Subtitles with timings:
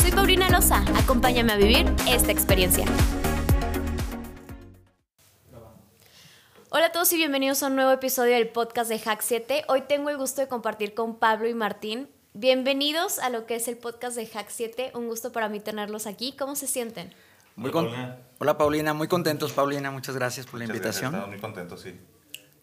[0.00, 2.86] Soy Paulina Loza, acompáñame a vivir esta experiencia.
[6.70, 9.64] Hola a todos y bienvenidos a un nuevo episodio del podcast de Hack 7.
[9.68, 12.08] Hoy tengo el gusto de compartir con Pablo y Martín.
[12.32, 14.92] Bienvenidos a lo que es el podcast de Hack 7.
[14.94, 16.34] Un gusto para mí tenerlos aquí.
[16.38, 17.12] ¿Cómo se sienten?
[17.56, 17.90] Muy con...
[18.38, 21.12] Hola Paulina, muy contentos Paulina, muchas gracias por la Muchas invitación.
[21.12, 21.94] Gracias, muy contentos, sí.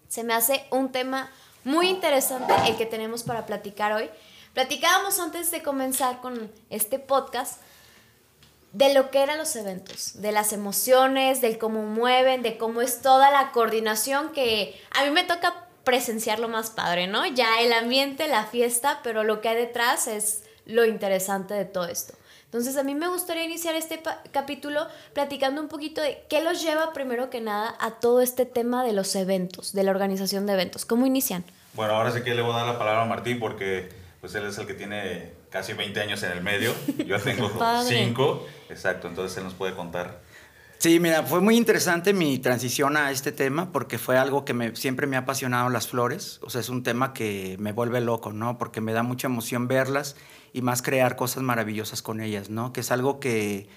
[0.08, 1.30] Se me hace un tema
[1.64, 4.10] muy interesante el que tenemos para platicar hoy.
[4.58, 7.62] Platicábamos antes de comenzar con este podcast
[8.74, 13.04] de lo que eran los eventos, de las emociones, del cómo mueven, de cómo es
[13.04, 17.24] toda la coordinación que a mí me toca presenciar lo más padre, ¿no?
[17.28, 21.86] Ya el ambiente, la fiesta, pero lo que hay detrás es lo interesante de todo
[21.86, 22.16] esto.
[22.46, 26.94] Entonces a mí me gustaría iniciar este capítulo platicando un poquito de qué los lleva
[26.94, 30.84] primero que nada a todo este tema de los eventos, de la organización de eventos.
[30.84, 31.46] ¿Cómo inician?
[31.76, 34.46] Bueno, ahora sí que le voy a dar la palabra a Martín porque pues él
[34.46, 36.74] es el que tiene casi 20 años en el medio.
[37.06, 38.06] Yo tengo Padre.
[38.08, 38.48] 5.
[38.70, 40.22] Exacto, entonces él nos puede contar.
[40.80, 44.76] Sí, mira, fue muy interesante mi transición a este tema porque fue algo que me,
[44.76, 46.40] siempre me ha apasionado las flores.
[46.44, 48.60] O sea, es un tema que me vuelve loco, ¿no?
[48.60, 50.16] Porque me da mucha emoción verlas
[50.54, 52.74] y más crear cosas maravillosas con ellas, ¿no?
[52.74, 53.68] Que es algo que,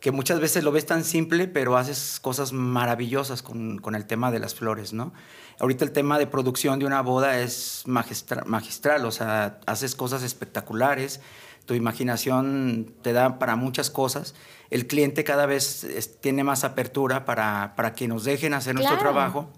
[0.00, 4.30] que muchas veces lo ves tan simple, pero haces cosas maravillosas con, con el tema
[4.30, 5.12] de las flores, ¿no?
[5.58, 10.22] Ahorita el tema de producción de una boda es magistra- magistral, o sea, haces cosas
[10.22, 11.20] espectaculares,
[11.66, 14.34] tu imaginación te da para muchas cosas.
[14.70, 18.96] El cliente cada vez es- tiene más apertura para, para que nos dejen hacer nuestro
[18.98, 19.50] trabajo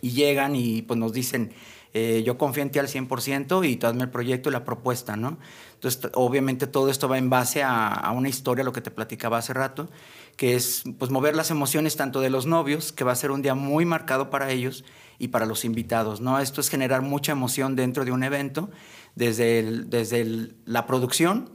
[0.00, 1.52] y llegan y pues nos dicen,
[1.94, 5.16] eh, yo confío en ti al 100% y tú hazme el proyecto y la propuesta,
[5.16, 5.38] ¿no?
[5.78, 9.38] Entonces, obviamente todo esto va en base a, a una historia, lo que te platicaba
[9.38, 9.88] hace rato,
[10.36, 13.42] que es pues mover las emociones tanto de los novios, que va a ser un
[13.42, 14.84] día muy marcado para ellos,
[15.20, 16.38] y para los invitados, ¿no?
[16.38, 18.70] Esto es generar mucha emoción dentro de un evento,
[19.16, 21.50] desde, el- desde el- la producción,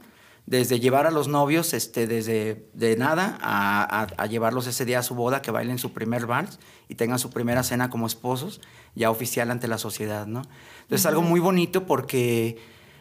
[0.46, 4.98] desde llevar a los novios este, desde de nada a, a- a llevarlos ese día
[4.98, 6.58] a su boda, que bailen su primer vals
[6.90, 8.60] y tengan su primera cena como esposos,
[8.94, 10.42] ya oficial ante la sociedad, ¿no?
[10.82, 12.58] Entonces es algo muy bonito porque,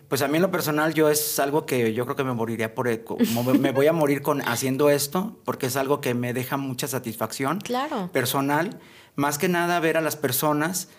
[0.08, 2.76] pues a mí en lo personal yo es algo que yo creo que me moriría
[2.76, 6.34] por, e, como me voy a morir con haciendo esto, porque es algo que me
[6.34, 8.10] deja mucha satisfacción Claro.
[8.12, 8.80] personal,
[9.16, 10.90] más que nada ver a las personas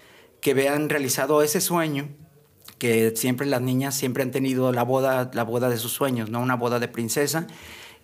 [0.41, 2.09] que vean realizado ese sueño
[2.79, 6.41] que siempre las niñas siempre han tenido la boda, la boda de sus sueños, ¿no?
[6.41, 7.47] Una boda de princesa.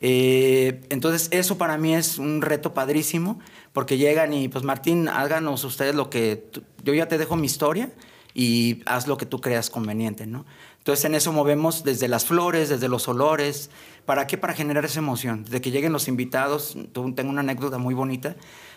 [0.00, 3.38] Eh, entonces eso para mí es un reto padrísimo
[3.72, 6.48] porque llegan y pues Martín, háganos ustedes lo que
[6.82, 7.92] yo ya te dejo mi historia
[8.32, 10.46] y haz lo que tú creas conveniente, ¿no?
[10.80, 13.70] Entonces en eso movemos desde las flores, desde los olores,
[14.06, 14.38] ¿para qué?
[14.38, 15.44] Para generar esa emoción.
[15.44, 18.34] Desde que lleguen los invitados, tengo una anécdota muy bonita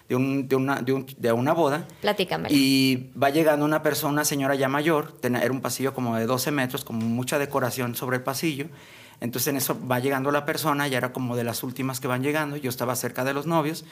[0.09, 2.49] de, un- de una, de, un- de una boda Platícame.
[2.51, 6.51] y va llegando una persona, una señora ya mayor, era un pasillo como de 12
[6.51, 8.67] metros, con mucha decoración sobre el pasillo.
[9.21, 12.21] Entonces en eso va llegando la persona, ya era como de las últimas que van
[12.21, 13.85] llegando, yo estaba cerca de los novios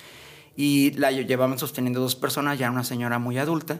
[0.58, 3.80] y la lle- llevaban sosteniendo dos personas, ya una señora muy adulta.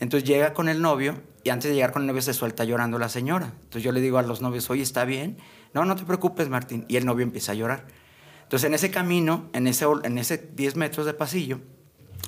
[0.00, 2.98] Entonces llega con el novio y antes de llegar con el novio se suelta llorando
[2.98, 3.46] la señora.
[3.54, 5.38] Entonces yo le digo a los novios, oye, ¿está bien?
[5.72, 6.84] No, no te preocupes, Martín.
[6.88, 7.86] Y el novio empieza a llorar.
[8.42, 11.60] Entonces en ese camino, en ese, en ese 10 metros de pasillo,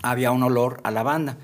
[0.03, 1.37] había un olor a lavanda.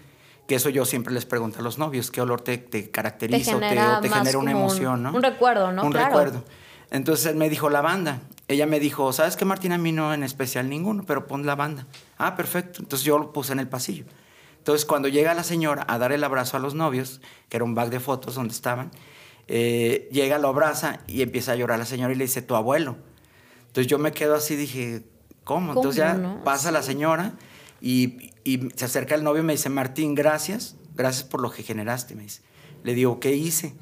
[0.46, 3.60] Que eso yo siempre les pregunto a los novios, ¿qué olor te, te caracteriza o
[3.60, 5.02] te, genera o te genera una como un- emoción?
[5.02, 5.12] ¿no?
[5.14, 5.84] un recuerdo, ¿no?
[5.84, 6.06] Un Claro.
[6.08, 6.44] recuerdo.
[6.90, 8.20] Entonces él me dijo lavanda.
[8.46, 9.72] Ella me dijo, ¿sabes qué, Martín?
[9.72, 11.86] A mí no en especial ninguno, pero pon lavanda.
[12.18, 12.80] Ah, perfecto.
[12.82, 14.04] Entonces yo lo puse en el pasillo.
[14.64, 17.20] Entonces cuando llega la señora a dar el abrazo a los novios,
[17.50, 18.90] que era un bag de fotos donde estaban,
[19.46, 22.96] eh, llega, lo abraza y empieza a llorar la señora y le dice, tu abuelo.
[23.66, 25.02] Entonces yo me quedo así, dije,
[25.44, 25.74] ¿cómo?
[25.74, 26.42] ¿Cómo, Entonces ya no?
[26.44, 27.34] pasa la señora
[27.82, 31.62] y, y se acerca el novio y me dice, Martín, gracias, gracias por lo que
[31.62, 32.40] generaste, me dice.
[32.84, 33.74] Le digo, ¿qué hice?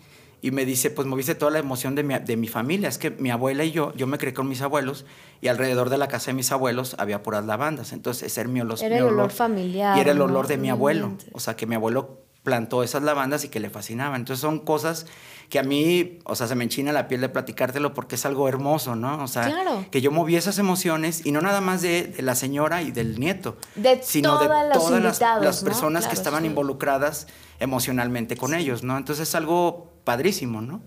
[0.43, 2.89] Y me dice, pues moviste toda la emoción de mi, de mi familia.
[2.89, 5.07] Es que mi abuela y yo, yo me crié con mis abuelos
[5.41, 7.93] y alrededor de la casa de mis abuelos había puras lavandas.
[7.93, 10.59] Entonces ese era mi, olor, Era mi el olor familiar, Y era el olor de
[10.59, 11.17] mi abuelo.
[11.33, 14.21] O sea, que mi abuelo plantó esas lavandas y que le fascinaban.
[14.21, 15.07] Entonces son cosas
[15.53, 18.49] que a mí, o sea, se me enchina la piel de platicártelo porque es algo
[18.49, 19.23] hermoso, ¿no?
[19.23, 19.85] O sea, Claro.
[19.91, 23.21] que yo moví esas emociones y no nada más de, de la señora y del
[23.21, 26.47] nieto, De sino de todas las, personas que estaban sí.
[26.47, 27.27] involucradas
[27.61, 28.97] emocionalmente con ellos, ¿no?
[28.97, 30.81] Entonces es algo padrísimo, ¿no?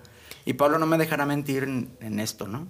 [0.46, 2.68] Y Pablo no me dejará mentir en, en esto, ¿no?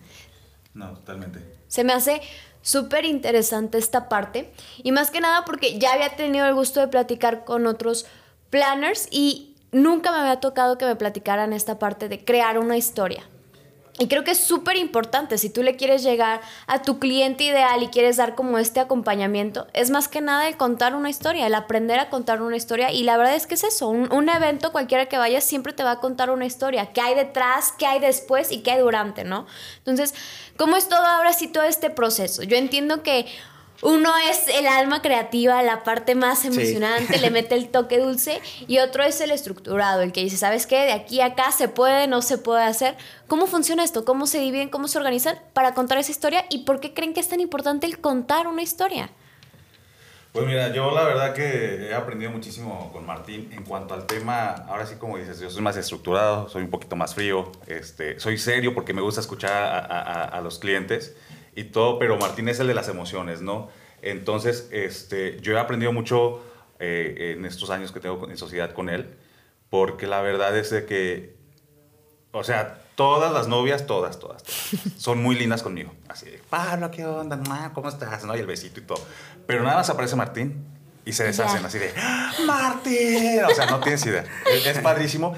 [0.73, 1.39] No, totalmente.
[1.69, 2.21] Se me hace
[2.61, 4.51] súper interesante esta parte
[4.83, 8.05] y más que nada porque ya había tenido el gusto de platicar con otros
[8.49, 13.23] planners y nunca me había tocado que me platicaran esta parte de crear una historia.
[13.97, 17.81] Y creo que es súper importante, si tú le quieres llegar a tu cliente ideal
[17.81, 21.55] y quieres dar como este acompañamiento, es más que nada el contar una historia, el
[21.55, 22.91] aprender a contar una historia.
[22.91, 25.83] Y la verdad es que es eso, un, un evento cualquiera que vayas siempre te
[25.83, 29.23] va a contar una historia, qué hay detrás, qué hay después y qué hay durante,
[29.23, 29.45] ¿no?
[29.77, 30.13] Entonces,
[30.57, 32.43] ¿cómo es todo ahora sí todo este proceso?
[32.43, 33.27] Yo entiendo que
[33.81, 38.79] uno es el alma creativa, la parte más emocionante, le mete el toque dulce, y
[38.79, 40.83] otro es el estructurado, el que dice, ¿sabes qué?
[40.85, 42.95] De aquí a acá se puede, no se puede hacer.
[43.27, 44.05] ¿Cómo funciona esto?
[44.05, 44.69] ¿Cómo se dividen?
[44.69, 46.45] ¿Cómo se organizan para contar esa historia?
[46.49, 49.09] ¿Y por qué creen que es tan importante el contar una historia?
[50.31, 54.49] Pues mira, yo la verdad que he aprendido muchísimo con Martín en cuanto al tema,
[54.67, 58.37] ahora sí como dices, yo soy más estructurado, soy un poquito más frío, este, soy
[58.37, 61.15] serio porque me gusta escuchar a, a, a los clientes
[61.55, 63.69] y todo, pero Martín es el de las emociones, ¿no?
[64.01, 66.43] Entonces, este, yo he aprendido mucho
[66.79, 69.15] eh, en estos años que tengo en sociedad con él,
[69.69, 71.37] porque la verdad es de que,
[72.33, 74.43] o sea, todas las novias, todas, todas,
[74.97, 75.93] son muy lindas conmigo.
[76.09, 77.39] Así de, Pablo, ¿qué onda?
[77.73, 78.25] ¿Cómo estás?
[78.25, 78.35] ¿No?
[78.35, 79.03] Y el besito y todo.
[79.47, 80.65] Pero nada más aparece Martín
[81.05, 83.43] y se deshacen así de, ¡Ah, Martín.
[83.49, 84.25] O sea, no tienes idea.
[84.51, 85.33] Es, es padrísimo.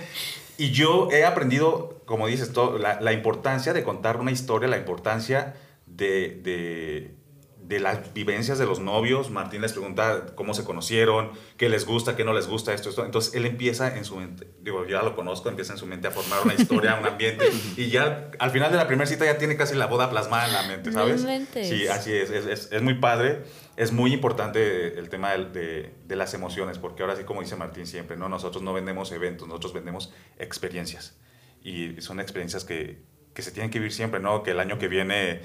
[0.58, 4.78] Y yo he aprendido, como dices, todo, la, la importancia de contar una historia, la
[4.78, 5.54] importancia
[5.88, 7.16] de, de,
[7.62, 9.32] de, las vivencias de los novios.
[9.32, 13.06] Martín les pregunta cómo se conocieron, qué les gusta, qué no les gusta, esto, esto.
[13.06, 16.12] Entonces él empieza en su mente, digo, ya lo conozco, empieza en su mente a
[16.12, 17.50] formar una historia, un ambiente.
[17.76, 20.54] Y ya al final de la primera cita ya tiene casi la boda plasmada en
[20.54, 21.26] la mente, ¿sabes?
[21.54, 23.44] Sí, así es, es, es, es muy padre.
[23.78, 27.56] Es muy importante el tema de, de, de, las emociones, porque ahora sí, como dice
[27.56, 28.28] Martín siempre, ¿no?
[28.28, 31.16] nosotros no vendemos eventos, nosotros vendemos experiencias.
[31.62, 33.04] Y son experiencias que,
[33.36, 34.42] que se tienen que vivir siempre, ¿no?
[34.42, 35.42] Que el año que viene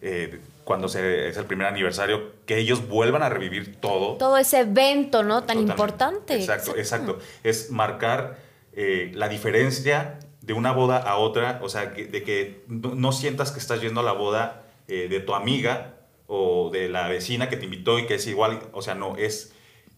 [0.00, 4.16] eh, cuando se, es el primer aniversario, que ellos vuelvan a revivir todo.
[4.16, 5.44] Todo ese evento, ¿no?
[5.44, 5.72] Tan Totalmente.
[5.72, 6.34] importante.
[6.36, 7.18] Exacto, exacto.
[7.42, 8.38] Es marcar
[8.72, 13.12] eh, la diferencia de una boda a otra, o sea, que, de que no, no,
[13.12, 15.94] sientas que estás yendo a la boda eh, de tu amiga
[16.26, 19.52] o de la vecina que te invitó y que es igual, o sea, no, es...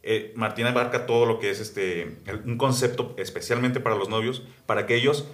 [0.09, 4.87] Eh, Martina abarca todo lo que es este, un concepto especialmente para los novios, para
[4.87, 5.27] que ellos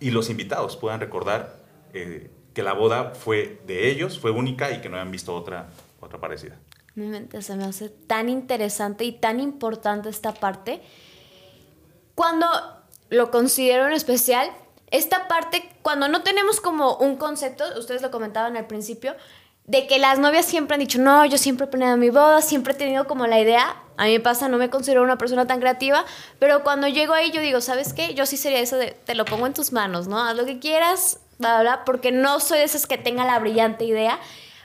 [0.00, 1.56] y los invitados puedan recordar
[1.92, 5.68] eh, que la boda fue de ellos, fue única y que no habían visto otra,
[6.00, 6.56] otra parecida.
[6.94, 10.80] Mi mente se me hace tan interesante y tan importante esta parte.
[12.14, 12.46] Cuando
[13.10, 14.50] lo considero en especial,
[14.90, 19.16] esta parte, cuando no tenemos como un concepto, ustedes lo comentaban al principio,
[19.66, 22.74] de que las novias siempre han dicho, no, yo siempre he planeado mi boda, siempre
[22.74, 25.58] he tenido como la idea, a mí me pasa, no me considero una persona tan
[25.58, 26.04] creativa,
[26.38, 28.14] pero cuando llego ahí yo digo, ¿sabes qué?
[28.14, 30.22] Yo sí sería eso de, te lo pongo en tus manos, ¿no?
[30.22, 33.84] Haz lo que quieras, bla, bla, porque no soy de esas que tenga la brillante
[33.84, 34.18] idea,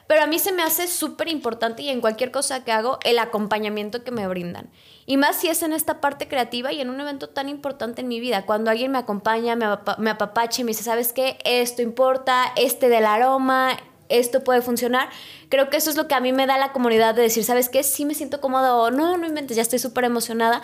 [0.08, 3.20] pero a mí se me hace súper importante y en cualquier cosa que hago, el
[3.20, 4.70] acompañamiento que me brindan.
[5.06, 8.08] Y más si es en esta parte creativa y en un evento tan importante en
[8.08, 9.68] mi vida, cuando alguien me acompaña, me,
[10.00, 11.38] me apapache me dice, ¿sabes qué?
[11.46, 13.78] Esto importa, este del aroma,
[14.10, 15.10] esto puede funcionar.
[15.50, 17.70] Creo que eso es lo que a mí me da la comunidad de decir, ¿sabes
[17.70, 17.84] qué?
[17.84, 20.62] Sí me siento cómodo o no, no inventes, ya estoy súper emocionada.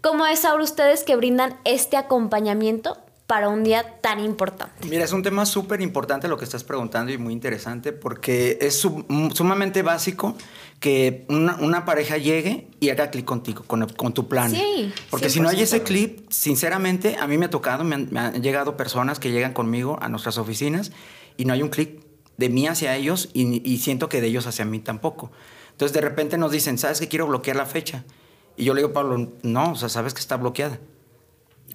[0.00, 4.86] ¿Cómo es ahora ustedes que brindan este acompañamiento para un día tan importante?
[4.88, 8.76] Mira, es un tema súper importante lo que estás preguntando y muy interesante porque es
[8.78, 10.36] sumamente básico
[10.78, 14.50] que una, una pareja llegue y haga clic contigo, con, con, tu plan.
[14.50, 18.08] Sí, porque si no hay ese clip, sinceramente, a mí me ha tocado, me han,
[18.12, 20.92] me han llegado personas que llegan conmigo a nuestras oficinas
[21.36, 22.00] y no hay un clic
[22.36, 25.32] de mí hacia ellos y, y, siento que de ellos hacia mí tampoco.
[25.72, 28.04] Entonces de repente nos dicen, ¿sabes que quiero bloquear la fecha?
[28.56, 30.78] Y yo le digo, Pablo, no, o sea, sabes que está bloqueada.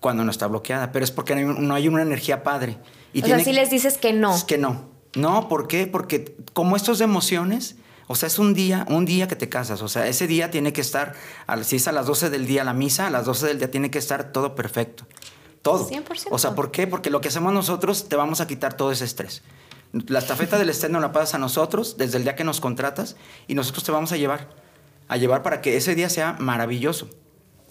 [0.01, 2.77] Cuando no está bloqueada, pero es porque no hay una energía padre.
[3.13, 4.35] Y o sea, si les dices que no.
[4.35, 4.89] Es que no.
[5.15, 5.87] No, ¿por qué?
[5.87, 7.75] Porque como estos de emociones,
[8.07, 9.81] o sea, es un día, un día que te casas.
[9.81, 11.15] O sea, ese día tiene que estar,
[11.63, 13.89] si es a las 12 del día la misa, a las 12 del día tiene
[13.89, 15.05] que estar todo perfecto.
[15.61, 15.87] Todo.
[15.87, 16.27] 100%.
[16.31, 16.87] O sea, ¿por qué?
[16.87, 19.43] Porque lo que hacemos nosotros te vamos a quitar todo ese estrés.
[20.07, 23.15] La estafeta del estreno la pasas a nosotros desde el día que nos contratas
[23.47, 24.49] y nosotros te vamos a llevar.
[25.07, 27.09] A llevar para que ese día sea maravilloso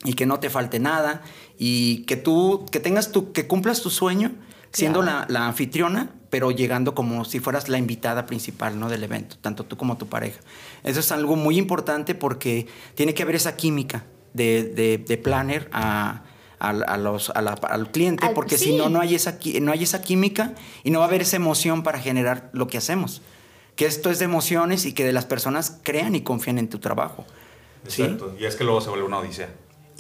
[0.04, 1.23] y que no te falte nada
[1.59, 4.33] y que tú, que tengas tu, que cumplas tu sueño
[4.73, 5.26] siendo claro.
[5.28, 8.88] la, la, anfitriona, pero llegando como si fueras la invitada principal ¿no?
[8.88, 10.40] del evento, tanto tú como tu pareja.
[10.85, 15.69] Eso es algo muy importante porque tiene que haber esa química de, de, de planner
[15.73, 16.23] a,
[16.61, 18.66] a, a los, a la, al cliente, al, porque sí.
[18.66, 20.54] si no, no hay, esa, no hay esa química
[20.85, 23.23] y no va a haber esa emoción para generar lo que hacemos.
[23.75, 26.78] Que esto es de emociones y que de las personas crean y confíen en tu
[26.78, 27.25] trabajo.
[27.85, 28.42] Exacto, ¿sí?
[28.42, 29.49] y es que luego se vuelve una odisea.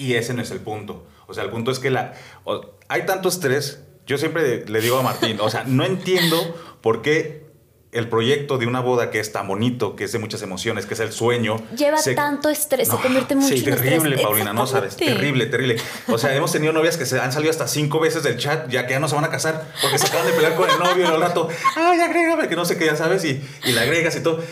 [0.00, 1.06] Y ese no es el punto.
[1.26, 2.14] O sea, el punto es que la,
[2.44, 3.82] o, hay tanto estrés.
[4.06, 6.38] Yo siempre le digo a Martín, o sea, no entiendo
[6.80, 7.44] por qué
[7.92, 10.94] el proyecto de una boda que es tan bonito, que es de muchas emociones, que
[10.94, 11.56] es el sueño.
[11.76, 15.76] Lleva tanto estrés, se convierte mucho sí, en terrible, Paulina, no sabes, terrible, terrible.
[16.08, 18.86] O sea, hemos tenido novias que se han salido hasta cinco veces del chat, ya
[18.86, 21.04] que ya no se van a casar, porque se acaban de pelear con el novio
[21.04, 24.16] y al rato, ay, agrégame, que no sé qué, ya sabes, y, y la agregas
[24.16, 24.42] y todo.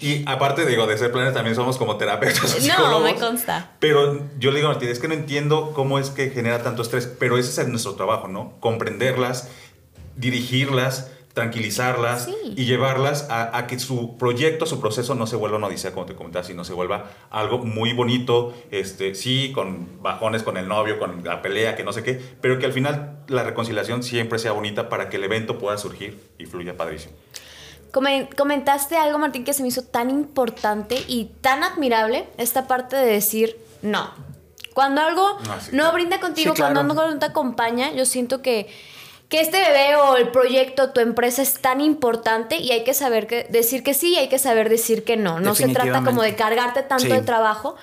[0.00, 2.56] Y aparte, digo, de ser planes también somos como terapeutas.
[2.78, 3.72] No, me consta.
[3.80, 6.82] Pero yo le digo a Martín, es que no entiendo cómo es que genera tanto
[6.82, 8.54] estrés, pero ese es nuestro trabajo, ¿no?
[8.60, 9.48] Comprenderlas,
[10.16, 15.92] dirigirlas, tranquilizarlas y llevarlas a, que su proyecto, su proceso no se vuelva una odisea,
[15.92, 20.66] como te comentaba, sino se vuelva algo muy bonito, este, sí, con bajones con el
[20.66, 24.40] novio, con la pelea, que no sé qué, pero que al final la reconciliación siempre
[24.40, 27.14] sea bonita para que el evento pueda surgir y fluya padrísimo.
[27.90, 33.06] Comentaste algo, Martín, que se me hizo tan importante y tan admirable, esta parte de
[33.06, 34.10] decir no.
[34.74, 38.68] Cuando algo ah, no brinda contigo, cuando algo no te acompaña, yo siento que
[39.28, 43.26] que este bebé o el proyecto, tu empresa es tan importante y hay que saber
[43.26, 45.38] que, decir que sí y hay que saber decir que no.
[45.38, 47.76] No se trata como de cargarte tanto de trabajo.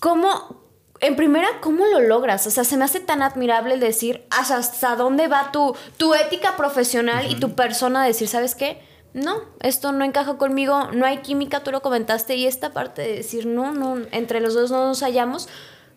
[0.00, 0.60] ¿Cómo,
[1.00, 2.44] en primera, cómo lo logras?
[2.48, 6.56] O sea, se me hace tan admirable el decir hasta dónde va tu, tu ética
[6.56, 8.82] profesional y tu persona decir, ¿sabes qué?
[9.14, 13.14] No, esto no encaja conmigo, no hay química, tú lo comentaste, y esta parte de
[13.14, 15.48] decir no, no, entre los dos no nos hallamos,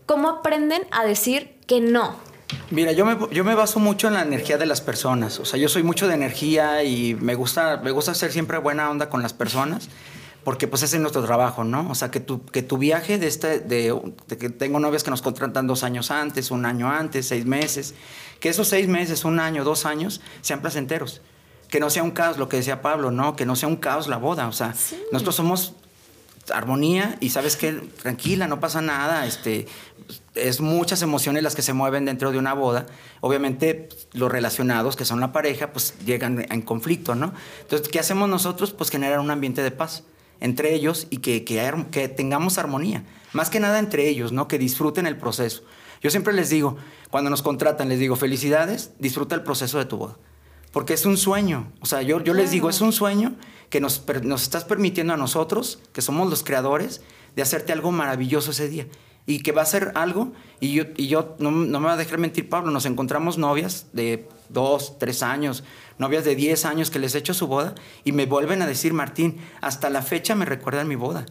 [0.06, 2.16] ¿cómo aprenden a decir que no?
[2.70, 5.40] Mira, yo me, yo me baso mucho en la energía de las personas.
[5.40, 8.90] O sea, yo soy mucho de energía y me gusta, me gusta ser siempre buena
[8.90, 9.90] onda con las personas
[10.44, 11.90] porque pues ese es nuestro trabajo, ¿no?
[11.90, 13.96] O sea, que tu, que tu viaje de este, de,
[14.40, 17.94] que tengo novias que nos contratan dos años antes, un año antes, seis meses,
[18.40, 21.22] que esos seis meses, un año, dos años, sean placenteros.
[21.72, 23.36] Que no sea un caos, lo que decía Pablo, ¿no?
[23.36, 24.48] Que no sea un caos la boda.
[24.48, 24.76] O sea,
[25.12, 25.74] nosotros somos
[26.54, 29.68] armonía y sabes que tranquila, no pasa nada, este,
[30.36, 32.86] es muchas emociones las que se mueven dentro de una boda.
[33.22, 37.34] Obviamente los relacionados, que son la pareja, pues llegan en conflicto, ¿no?
[37.62, 38.72] Entonces, ¿qué hacemos nosotros?
[38.72, 40.04] Pues generar un ambiente de paz
[40.40, 43.04] entre ellos y que, que, que tengamos armonía.
[43.34, 44.48] Más que nada entre ellos, ¿no?
[44.48, 45.64] Que disfruten el proceso.
[46.02, 46.78] Yo siempre les digo,
[47.12, 50.18] cuando nos contratan, les digo, felicidades, disfruta el proceso de tu boda.
[50.72, 51.72] Porque es un sueño.
[51.82, 53.36] O sea, yo, yo les digo, es un sueño
[53.70, 57.02] que nos, nos estás permitiendo a nosotros, que somos los creadores,
[57.36, 58.88] de hacerte algo maravilloso ese día.
[59.26, 61.98] Y que va a ser algo, y yo, y yo no, no me va a
[61.98, 65.64] dejar mentir Pablo, nos encontramos novias de dos, tres años,
[66.00, 68.94] novias de diez años que les he hecho su boda y me vuelven a decir,
[68.94, 71.26] Martín, hasta la fecha me recuerdan mi boda.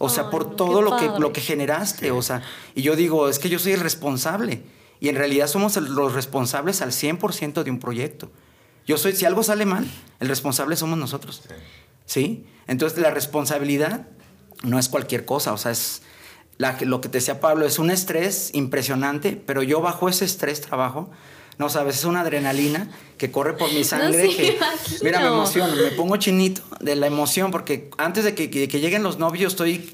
[0.00, 2.10] O sea, por todo lo que, lo que generaste.
[2.10, 2.42] O sea,
[2.74, 4.62] y yo digo, es que yo soy el responsable.
[5.00, 8.30] Y en realidad somos los responsables al 100% de un proyecto.
[8.86, 9.86] Yo soy, si algo sale mal,
[10.20, 11.42] el responsable somos nosotros.
[12.06, 12.46] ¿sí?
[12.66, 14.06] Entonces la responsabilidad
[14.62, 16.02] no es cualquier cosa, o sea, es
[16.58, 21.10] lo que te decía Pablo, es un estrés impresionante, pero yo bajo ese estrés trabajo.
[21.56, 24.28] No sabes, es una adrenalina que corre por mi sangre.
[24.28, 24.58] que,
[25.02, 29.18] mira, me emociono, me pongo chinito de la emoción, porque antes de que, lleguen los
[29.18, 29.92] novios estoy,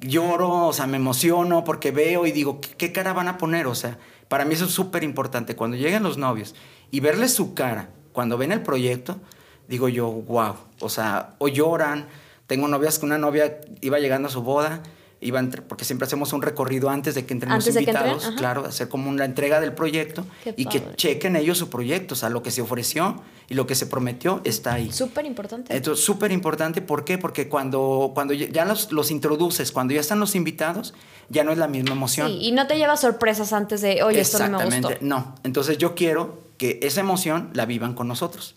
[0.00, 3.68] lloro, o sea, me emociono porque veo y digo, ¿qué, qué cara van a poner?
[3.68, 5.54] O sea, para mí eso es súper importante.
[5.54, 6.56] Cuando lleguen los novios
[6.90, 9.20] y verles su cara, cuando ven el proyecto,
[9.68, 12.06] digo yo, wow, o sea, o lloran.
[12.46, 14.82] Tengo novias que una novia iba llegando a su boda,
[15.20, 19.10] iba porque siempre hacemos un recorrido antes de que entren los invitados, claro, hacer como
[19.10, 20.24] una entrega del proyecto
[20.56, 23.74] y que chequen ellos su proyecto, o sea, lo que se ofreció y lo que
[23.74, 24.90] se prometió está ahí.
[24.90, 25.76] Súper importante.
[25.76, 27.18] Entonces, súper importante, ¿por qué?
[27.18, 30.94] Porque cuando, cuando ya los, los, introduces, cuando ya están los invitados,
[31.28, 32.28] ya no es la misma emoción.
[32.28, 34.68] Sí, y no te llevas sorpresas antes de, oye, esto no me gustó.
[34.68, 35.34] Exactamente, no.
[35.42, 38.54] Entonces yo quiero que esa emoción la vivan con nosotros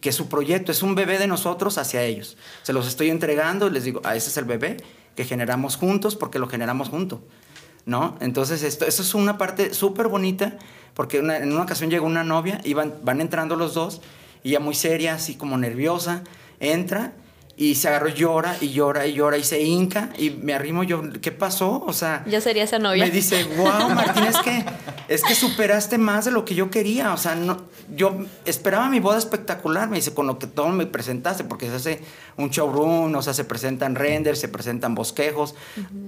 [0.00, 2.36] que su proyecto es un bebé de nosotros hacia ellos.
[2.62, 4.76] Se los estoy entregando y les digo, ah, ese es el bebé
[5.16, 7.20] que generamos juntos porque lo generamos juntos.
[7.84, 8.16] ¿No?
[8.20, 10.58] Entonces, esto, eso es una parte súper bonita,
[10.92, 14.02] porque en una ocasión llegó una novia, y van, entrando los dos,
[14.42, 16.22] y ella muy seria, así como nerviosa,
[16.60, 17.14] entra
[17.56, 21.02] y se agarró, llora y llora y llora y se hinca y me arrimo yo,
[21.20, 21.82] ¿qué pasó?
[21.84, 22.24] O sea...
[22.26, 23.04] Ya sería esa novia.
[23.04, 24.64] Me dice, wow, Martín, es que,
[25.08, 27.12] es que superaste más de lo que yo quería.
[27.12, 30.86] O sea, no, yo esperaba mi boda espectacular, me dice, con lo que todo me
[30.86, 32.00] presentaste, porque se hace
[32.36, 35.54] un showroom, o sea, se presentan renders, se presentan bosquejos.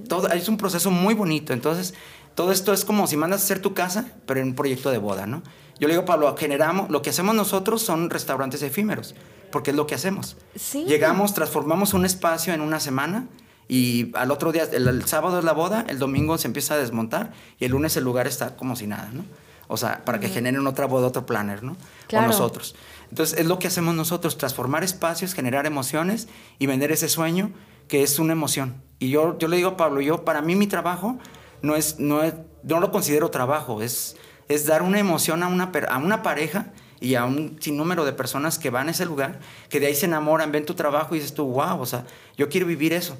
[0.07, 1.53] todo, es un proceso muy bonito.
[1.53, 1.93] Entonces,
[2.35, 4.99] todo esto es como si mandas a hacer tu casa, pero en un proyecto de
[4.99, 5.41] boda, ¿no?
[5.79, 9.15] Yo le digo, Pablo, generamos, lo que hacemos nosotros son restaurantes efímeros
[9.51, 10.37] porque es lo que hacemos.
[10.73, 13.27] Llegamos, transformamos un espacio en una semana
[13.71, 17.31] y al otro día, el, sábado es la boda, el domingo se empieza a desmontar
[17.57, 19.23] y el lunes el lugar está como si nada, ¿no?
[19.69, 21.77] O sea, para que generen otra boda, otro planner, ¿no?
[22.07, 22.25] Claro.
[22.25, 22.75] O nosotros.
[23.09, 26.27] Entonces, es lo que hacemos nosotros, transformar espacios, generar emociones
[26.59, 27.53] y vender ese sueño
[27.87, 28.75] que es una emoción.
[28.99, 31.17] Y yo, yo le digo a Pablo, yo, para mí mi trabajo
[31.61, 34.17] no es, no es, no lo considero trabajo, es,
[34.49, 38.59] es dar una emoción a una, a una pareja y a un sinnúmero de personas
[38.59, 41.33] que van a ese lugar, que de ahí se enamoran, ven tu trabajo y dices
[41.33, 43.17] tú, wow, o sea, yo quiero vivir eso.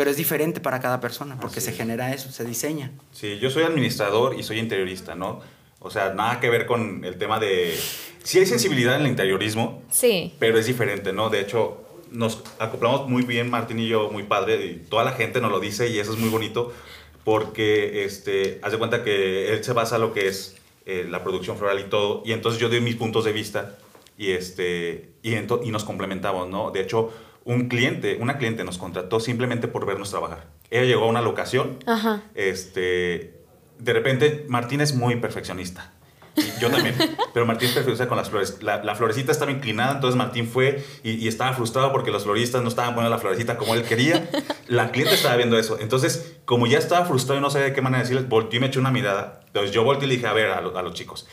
[0.00, 2.90] Pero es diferente para cada persona, porque se genera eso, se diseña.
[3.12, 5.40] Sí, yo soy administrador y soy interiorista, ¿no?
[5.78, 7.78] O sea, nada que ver con el tema de...
[8.22, 10.32] Sí hay sensibilidad en el interiorismo, sí.
[10.38, 11.28] pero es diferente, ¿no?
[11.28, 15.42] De hecho, nos acoplamos muy bien, Martín y yo, muy padre, y toda la gente
[15.42, 16.72] nos lo dice y eso es muy bonito,
[17.22, 21.22] porque, este, haz de cuenta que él se basa en lo que es eh, la
[21.22, 23.76] producción floral y todo, y entonces yo doy mis puntos de vista
[24.16, 26.70] y, este, y, y nos complementamos, ¿no?
[26.70, 27.12] De hecho,
[27.44, 30.46] un cliente, una cliente nos contrató simplemente por vernos trabajar.
[30.70, 32.22] Ella llegó a una locación, Ajá.
[32.34, 33.40] este,
[33.78, 35.92] de repente Martín es muy perfeccionista.
[36.36, 36.94] Y yo también.
[37.34, 38.62] Pero Martín es perfeccionista con las flores.
[38.62, 42.62] La, la florecita estaba inclinada, entonces Martín fue y, y, estaba frustrado porque los floristas
[42.62, 44.28] no estaban poniendo la florecita como él quería.
[44.68, 45.78] La cliente estaba viendo eso.
[45.80, 48.68] Entonces, como ya estaba frustrado y no sabía de qué manera decirles, volteó y me
[48.68, 49.40] echó una mirada.
[49.46, 51.26] Entonces yo volteé y le dije, a ver, a, lo, a los chicos,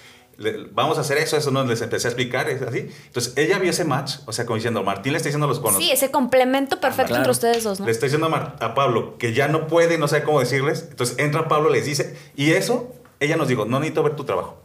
[0.72, 2.89] vamos a hacer eso, eso no les empecé a explicar, es así.
[3.08, 5.60] Entonces ella vio ese match, o sea, como diciendo, Martín le está diciendo a los
[5.60, 5.82] conos.
[5.82, 7.22] Sí, ese complemento perfecto claro.
[7.22, 7.86] entre ustedes dos, ¿no?
[7.86, 10.88] Le está diciendo a, a, Pablo que ya no puede, no sabe cómo decirles.
[10.89, 14.58] Entonces entra Pablo, les dice, y eso, ella nos dijo, no necesito ver tu trabajo.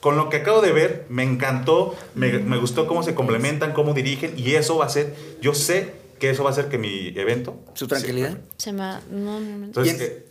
[0.00, 3.94] Con lo que acabo de ver, me encantó, me, me gustó cómo se complementan, cómo
[3.94, 7.08] dirigen, y eso va a ser, yo sé que eso va a hacer que mi
[7.16, 7.58] evento...
[7.74, 8.38] Su tranquilidad.
[8.56, 8.78] Se me...
[9.10, 10.26] No, no, Entonces, eh,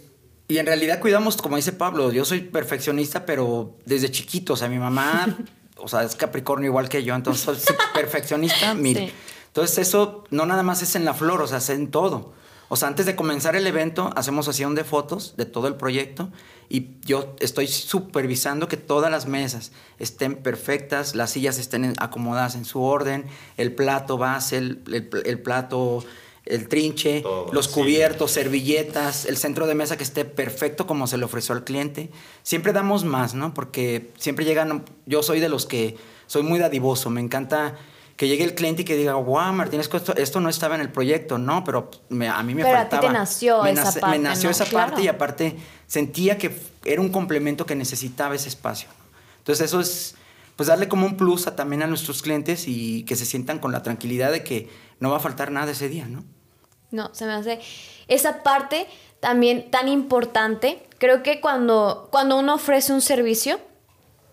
[0.47, 4.69] y en realidad cuidamos, como dice Pablo, yo soy perfeccionista, pero desde chiquito, o sea,
[4.69, 5.37] mi mamá,
[5.77, 8.75] o sea, es Capricornio igual que yo, entonces soy perfeccionista.
[8.83, 9.11] Sí.
[9.47, 12.33] Entonces eso no nada más es en la flor, o sea, es en todo.
[12.67, 16.29] O sea, antes de comenzar el evento, hacemos sesión de fotos de todo el proyecto
[16.67, 22.65] y yo estoy supervisando que todas las mesas estén perfectas, las sillas estén acomodadas en
[22.65, 26.03] su orden, el plato base, el, el, el plato
[26.45, 28.41] el trinche, Todo, los cubiertos, sí.
[28.41, 32.11] servilletas, el centro de mesa que esté perfecto como se le ofreció al cliente.
[32.43, 33.53] Siempre damos más, ¿no?
[33.53, 35.97] Porque siempre llegan, yo soy de los que
[36.27, 37.75] soy muy dadivoso, me encanta
[38.15, 40.89] que llegue el cliente y que diga, wow, Martín, esto, esto no estaba en el
[40.89, 42.97] proyecto, no, pero me, a mí me pero faltaba.
[42.97, 44.17] A ti te nació me esa nace, parte.
[44.17, 44.51] Me nació ¿no?
[44.51, 44.87] esa claro.
[44.91, 48.87] parte y aparte sentía que era un complemento que necesitaba ese espacio.
[49.39, 50.15] Entonces eso es,
[50.55, 53.73] pues darle como un plus a, también a nuestros clientes y que se sientan con
[53.73, 54.69] la tranquilidad de que
[54.99, 56.23] no va a faltar nada ese día, ¿no?
[56.95, 57.59] No, se me hace
[58.07, 58.87] esa parte
[59.19, 60.81] también tan importante.
[60.97, 63.59] Creo que cuando, cuando uno ofrece un servicio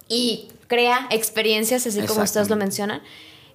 [0.09, 3.03] y crea experiencias, así como ustedes lo mencionan,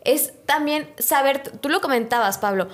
[0.04, 2.68] es también saber, tú lo comentabas, Pablo,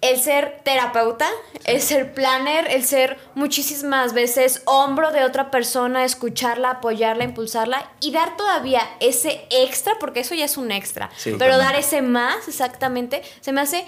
[0.00, 1.28] el ser terapeuta,
[1.64, 8.10] el ser planner, el ser muchísimas veces hombro de otra persona, escucharla, apoyarla, impulsarla y
[8.10, 11.58] dar todavía ese extra, porque eso ya es un extra, Sí, pero también.
[11.58, 13.84] dar ese más, exactamente, se me hace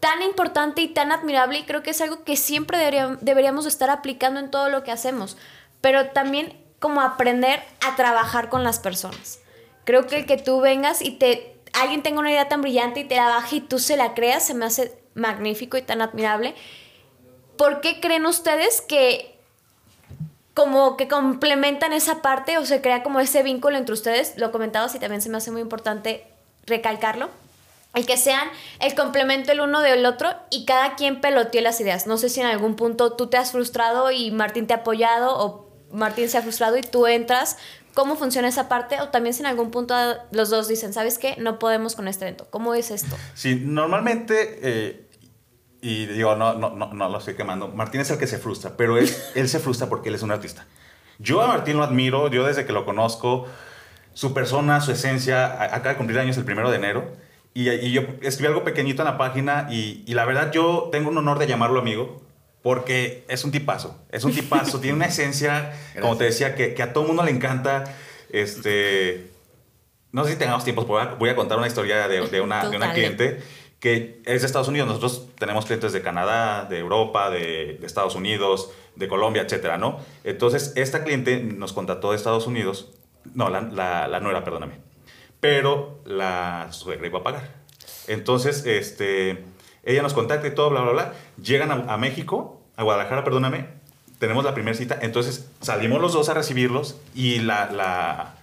[0.00, 3.90] tan importante y tan admirable y creo que es algo que siempre debería- deberíamos estar
[3.90, 5.36] aplicando en todo lo que hacemos,
[5.80, 9.40] pero también como aprender a trabajar con las personas.
[9.84, 13.04] Creo que el que tú vengas y te alguien tenga una idea tan brillante y
[13.04, 16.54] te la baje y tú se la creas, se me hace magnífico y tan admirable.
[17.56, 19.38] ¿Por qué creen ustedes que
[20.54, 24.34] como que complementan esa parte o se crea como ese vínculo entre ustedes?
[24.36, 26.26] Lo comentabas y también se me hace muy importante
[26.66, 27.28] recalcarlo.
[27.94, 28.48] El que sean
[28.80, 32.06] el complemento el uno del otro y cada quien peloteó las ideas.
[32.06, 35.36] No sé si en algún punto tú te has frustrado y Martín te ha apoyado
[35.38, 37.58] o Martín se ha frustrado y tú entras.
[37.94, 39.00] ¿Cómo funciona esa parte?
[39.00, 39.94] O también si en algún punto
[40.30, 41.34] los dos dicen, ¿sabes qué?
[41.38, 42.46] No podemos con este evento.
[42.50, 43.16] ¿Cómo es esto?
[43.34, 45.08] Sí, normalmente, eh,
[45.80, 48.76] y digo, no, no, no, no lo estoy quemando, Martín es el que se frustra,
[48.76, 50.66] pero él, él se frustra porque él es un artista.
[51.18, 53.46] Yo a Martín lo admiro, yo desde que lo conozco,
[54.14, 57.12] su persona, su esencia, acaba de cumplir años el primero de enero,
[57.54, 61.10] y, y yo escribí algo pequeñito en la página, y, y la verdad yo tengo
[61.10, 62.22] un honor de llamarlo amigo,
[62.62, 66.82] porque es un tipazo, es un tipazo, tiene una esencia, como te decía, que, que
[66.82, 67.84] a todo mundo le encanta,
[68.30, 69.28] este...
[70.12, 72.68] No sé si tengamos tiempo, voy a, voy a contar una historia de, de una,
[72.68, 73.40] de una cliente
[73.78, 74.88] que es de Estados Unidos.
[74.88, 80.00] Nosotros tenemos clientes de Canadá, de Europa, de, de Estados Unidos, de Colombia, etcétera, ¿no?
[80.24, 82.90] Entonces, esta cliente nos contrató de Estados Unidos,
[83.34, 84.80] no, la, la, la nuera, perdóname,
[85.40, 87.48] pero la suegra iba a pagar.
[88.06, 89.44] Entonces, este,
[89.84, 91.14] ella nos contacta y todo, bla, bla, bla.
[91.42, 93.66] Llegan a, a México, a Guadalajara, perdóname,
[94.18, 98.34] tenemos la primera cita, entonces salimos los dos a recibirlos y la, la,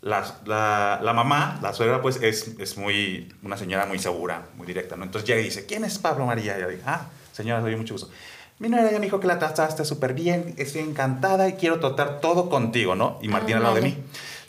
[0.00, 4.66] la, la, la mamá, la suegra, pues es, es muy, una señora muy segura, muy
[4.66, 5.04] directa, ¿no?
[5.04, 6.56] Entonces llega y dice, ¿quién es Pablo María?
[6.56, 8.10] Y yo digo, ah, señora, soy mucho gusto.
[8.58, 12.20] Mi nuera ya me dijo que la trataste súper bien, estoy encantada y quiero tratar
[12.20, 13.18] todo contigo, ¿no?
[13.20, 13.98] Y Martín al lado de mí.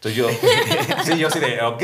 [0.04, 0.28] Entonces yo,
[1.04, 1.82] sí, yo así de, ok.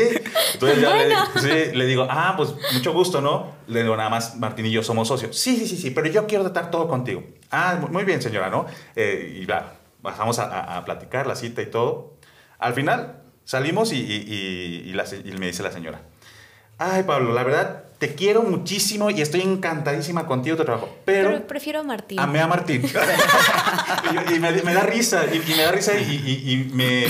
[0.53, 1.15] Entonces ya Bueno.
[1.35, 3.53] le, sí, le digo, ah, pues mucho gusto, ¿no?
[3.67, 5.37] Le digo, nada más, Martín y yo somos socios.
[5.37, 7.23] Sí, sí, sí, sí, pero yo quiero tratar todo contigo.
[7.51, 8.65] Ah, muy bien, señora, ¿no?
[8.95, 12.15] Eh, y va, pasamos a, a- a platicar la cita y todo.
[12.57, 16.01] Al final, Salimos y, y- y- la y me dice la señora,
[16.77, 21.29] ay Pablo, la verdad, te quiero muchísimo y estoy encantadísima contigo, tu trabajo, pero...
[21.31, 22.19] Pero prefiero a Martín.
[22.19, 22.83] Amé a Martín.
[24.29, 27.05] y y me, me da risa, y, y me da risa, y- y me,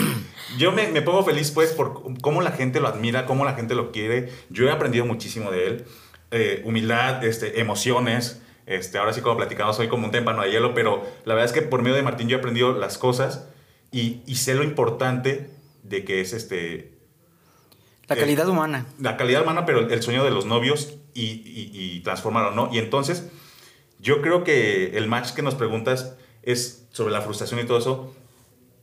[0.58, 3.76] yo me, me pongo feliz, pues, por cómo la gente lo admira, cómo la gente
[3.76, 4.30] lo quiere.
[4.50, 5.86] Yo he aprendido muchísimo de él.
[6.32, 8.42] Eh, humildad, este, emociones.
[8.66, 11.54] Este, ahora sí, como platicamos, soy como un témpano de hielo, pero la verdad es
[11.60, 13.48] que por medio de Martín yo he aprendido las cosas
[13.92, 15.50] y, y sé lo importante
[15.84, 16.94] de que es este,
[18.08, 18.86] La Eh, calidad humana.
[19.00, 22.70] la calidad humana, pero el sueño de los novios y, y, y transformarlo, ¿no?
[22.72, 23.28] Y entonces,
[24.00, 28.16] yo creo que el match que nos preguntas es sobre la frustración y todo eso.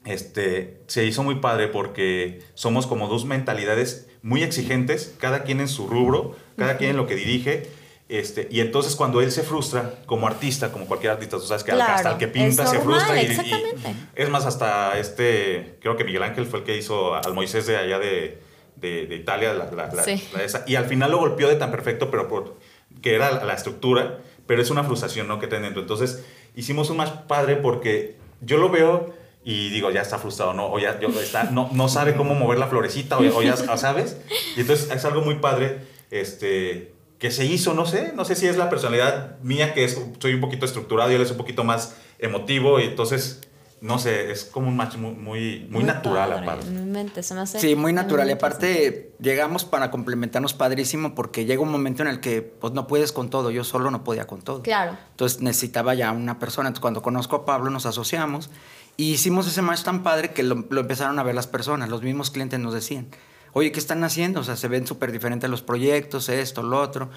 [0.06, 5.68] Este, se hizo muy padre porque somos como dos mentalidades muy exigentes, cada quien en
[5.68, 7.68] su rubro, cada quien en lo que dirige.
[8.08, 11.72] Este, y entonces cuando él se frustra como artista, como cualquier artista, tú sabes que
[11.72, 13.20] Claro, hasta el que pinta es se normal, frustra.
[13.20, 13.94] y- y- exactamente.
[14.14, 17.76] es más, hasta este, creo que Miguel Ángel fue el que hizo al Moisés de
[17.76, 18.38] allá de,
[18.76, 20.22] de- de Italia, la, la- Sí.
[20.32, 22.56] la esa, y al final lo golpeó de tan perfecto, pero por,
[23.02, 25.40] que era la, la estructura, pero es una frustración ¿no?
[25.40, 25.82] que tiene dentro.
[25.82, 29.12] Entonces, hicimos un más padre porque yo lo veo
[29.46, 30.66] y digo, ya está frustrado, ¿no?
[30.70, 34.16] O ya yo- está, no, no sabe cómo mover la florecita, o, o ya, ¿sabes?
[34.56, 35.78] Y entonces es algo muy padre,
[36.10, 39.98] este que se hizo, no sé, no sé si es la personalidad mía que es,
[40.18, 43.40] soy un poquito estructurado y él es un poquito más emotivo y entonces,
[43.80, 46.70] no sé, es como un match muy, muy, muy natural padre, aparte.
[46.70, 48.28] No inventes, se me hace- Sí, muy natural.
[48.28, 52.86] Y aparte, llegamos para complementarnos padrísimo porque llega un momento en el que pues no
[52.86, 53.50] puedes con todo.
[53.50, 54.62] Yo solo no podía con todo.
[54.62, 54.96] Claro.
[55.10, 56.68] Entonces necesitaba ya una persona.
[56.68, 58.50] Entonces cuando conozco a Pablo nos asociamos
[58.96, 61.88] y hicimos ese match tan padre que lo, lo empezaron a ver las personas.
[61.90, 63.08] Los mismos clientes nos decían,
[63.52, 64.40] oye, ¿qué están haciendo?
[64.40, 67.10] O sea, se ven súper diferentes los proyectos, esto, lo otro.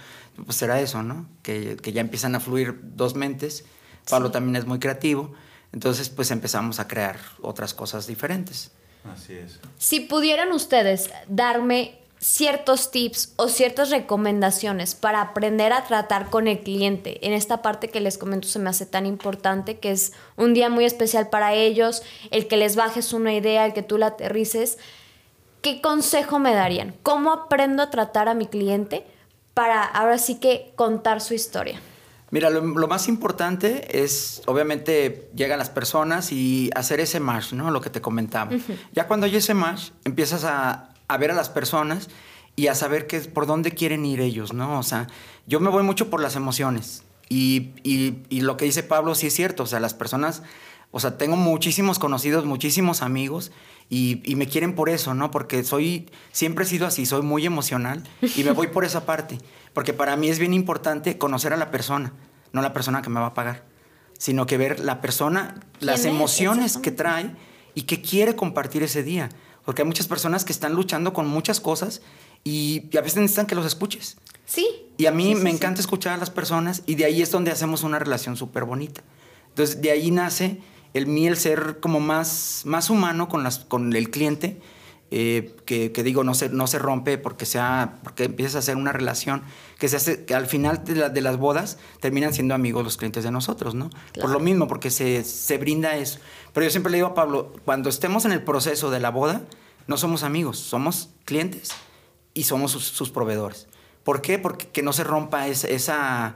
[0.45, 1.25] Pues será eso, ¿no?
[1.41, 3.63] Que, que ya empiezan a fluir dos mentes.
[4.09, 4.33] Pablo Sí.
[4.33, 5.33] también es muy creativo.
[5.73, 8.71] Entonces pues empezamos a crear otras cosas diferentes.
[9.11, 9.59] Así es.
[9.77, 16.59] Si pudieran ustedes darme ciertos tips o ciertas recomendaciones para aprender a tratar con el
[16.59, 20.53] cliente en esta parte que les comento se me hace tan importante que es un
[20.53, 24.07] día muy especial para ellos, el que les bajes una idea, el que tú la
[24.07, 24.77] aterrices,
[25.61, 26.93] ¿qué consejo me darían?
[27.03, 29.05] ¿Cómo aprendo a tratar a mi cliente
[29.53, 31.79] para ahora sí que contar su historia?
[32.31, 37.71] Mira, lo, lo más importante es, obviamente, llegan las personas y hacer ese match, ¿no?
[37.71, 38.51] Lo que te comentaba.
[38.93, 42.09] Ya cuando hay ese match, empiezas a, a ver a las personas
[42.55, 44.77] y a saber qué, por dónde quieren ir ellos, ¿no?
[44.77, 45.07] O sea,
[45.47, 47.03] yo me voy mucho por las emociones.
[47.29, 49.63] Y, y- y lo que dice Pablo sí es cierto.
[49.63, 50.43] O sea, las personas,
[50.91, 53.51] o sea, tengo muchísimos conocidos, muchísimos amigos
[53.89, 55.31] y, y me quieren por eso, ¿no?
[55.31, 58.03] Porque soy, siempre he sido así, soy muy emocional
[58.35, 59.37] y me voy por esa parte.
[59.73, 62.13] Porque para mí es bien importante conocer a la persona,
[62.53, 63.63] no la persona que me va a pagar,
[64.17, 66.05] sino que ver la persona, las es?
[66.07, 67.35] emociones que trae
[67.75, 69.29] y que quiere compartir ese día.
[69.65, 72.01] Porque hay muchas personas que están luchando con muchas cosas
[72.43, 74.17] y, y a veces necesitan que los escuches.
[74.45, 74.67] Sí.
[74.97, 75.55] Y a mí Sí, sí, me sí.
[75.57, 79.01] encanta escuchar a las personas y de ahí es donde hacemos una relación súper bonita.
[79.49, 80.59] Entonces, de ahí nace
[80.95, 84.59] el mí, el ser como más, más humano con, las, con el cliente,
[85.11, 88.75] eh, que, que digo, no se, no se rompe porque, sea, porque empiezas a hacer
[88.75, 89.41] una relación
[89.79, 92.97] que se hace, que al final de, la- de las bodas terminan siendo amigos los
[92.97, 93.89] clientes de nosotros, ¿no?
[93.89, 94.29] Por Claro.
[94.33, 96.19] lo mismo, porque se, se brinda eso.
[96.53, 99.41] Pero yo siempre le digo a Pablo, cuando estemos en el proceso de la boda,
[99.87, 101.69] no somos amigos, somos clientes
[102.33, 103.67] y somos sus, sus proveedores.
[104.03, 104.37] ¿Por qué?
[104.39, 106.35] Porque que no se rompa esa, esa-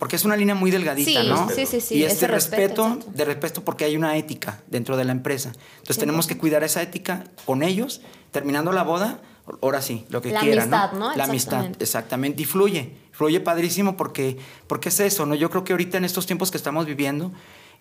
[0.00, 1.48] porque es una línea muy delgadita, Sí, ¿no?
[1.50, 4.60] sí, sí, sí, Y es ese de respeto, respeto, de respeto porque hay una ética
[4.66, 5.52] dentro de la empresa.
[5.78, 8.00] Entonces tenemos que cuidar esa ética con ellos,
[8.32, 9.20] terminando la boda,
[9.62, 11.14] ahora sí, lo que La quieran, amistad, ¿no?
[11.16, 12.42] La amistad, Exactamente.
[12.42, 15.34] y fluye, fluye padrísimo porque, porque es eso, ¿no?
[15.36, 17.30] Yo creo que ahorita en estos tiempos que estamos viviendo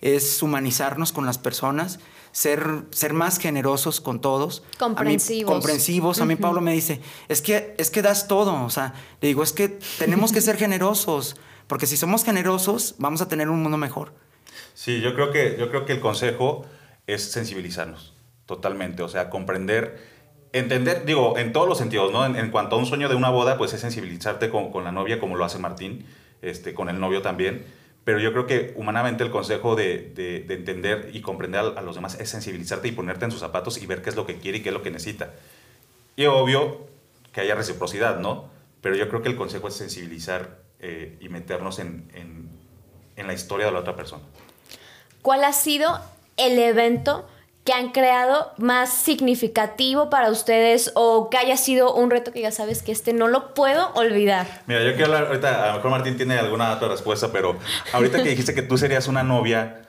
[0.02, 2.00] es humanizarnos con las personas,
[2.32, 4.60] ser, ser más generosos con todos.
[4.60, 5.52] A mí- Comprensivos.
[5.54, 6.22] comprensivos.
[6.22, 8.64] A mí Pablo me dice, es que, es que das todo.
[8.64, 11.36] O sea, le digo, es que tenemos que ser generosos,
[11.70, 14.12] porque si somos generosos vamos a tener un mundo mejor.
[14.74, 16.66] Sí, yo creo que, yo creo que el consejo
[17.06, 18.16] es sensibilizarnos
[18.48, 20.02] totalmente, o sea, comprender,
[20.52, 22.26] entender, digo, en todos los sentidos, ¿no?
[22.26, 25.36] En, cuanto a un sueño de una boda, pues es sensibilizarte con, la novia, como
[25.36, 26.08] lo hace Martín,
[26.42, 27.64] este, con el novio también.
[28.04, 30.14] Pero yo creo que humanamente el consejo de
[30.50, 33.86] entender y comprender a, a los demás es sensibilizarte y ponerte en sus zapatos y
[33.86, 35.34] ver qué es lo que quiere y qué es lo que necesita.
[36.16, 36.88] Y obvio
[37.32, 38.50] que haya reciprocidad, ¿no?
[38.82, 42.50] Pero yo creo que el consejo es sensibilizar eh, y meternos en, en-
[43.16, 44.24] en la historia de la otra persona.
[45.22, 46.00] ¿Cuál ha sido
[46.38, 47.28] el evento
[47.66, 52.52] que han creado más significativo para ustedes o que haya sido un reto que ya
[52.52, 54.48] sabes que este no lo puedo olvidar?
[54.66, 57.58] Mira, yo quiero hablar ahorita, a lo mejor Martín tiene alguna otra respuesta, pero
[57.92, 59.82] ahorita que dijiste que tú serías una novia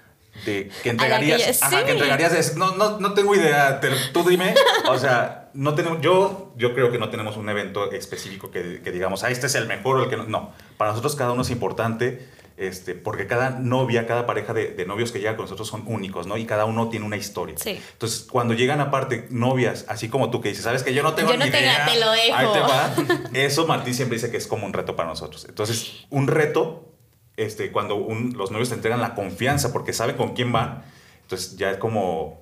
[0.44, 1.42] de que entregarías.
[1.42, 1.84] que ajá, sí.
[1.84, 2.32] que entregarías.
[2.34, 3.80] es- no, no, no tengo idea.
[3.80, 4.54] te- tú dime.
[4.88, 8.90] O sea, no tenemos, yo, yo creo que no tenemos un evento específico que, que
[8.92, 10.24] digamos, ah, este es el mejor o el que no.
[10.24, 10.52] No.
[10.76, 12.28] Para nosotros cada uno es importante.
[12.56, 16.26] Este, porque cada novia, cada pareja de, de novios que llega con nosotros son únicos,
[16.26, 16.36] ¿no?
[16.36, 17.54] Y cada uno tiene una historia.
[17.58, 17.80] Sí.
[17.92, 21.30] Entonces, cuando llegan aparte novias, así como tú que dices, sabes que yo no tengo
[21.32, 22.36] Yo no ni tengo, idea, te lo dejo.
[22.36, 22.94] ahí te va.
[23.32, 25.46] Eso Martín siempre dice que es como un reto para nosotros.
[25.48, 26.89] Entonces, un reto,
[27.44, 30.82] este, cuando un- los novios te entregan la confianza porque saben con quién van,
[31.22, 32.40] entonces ya es como,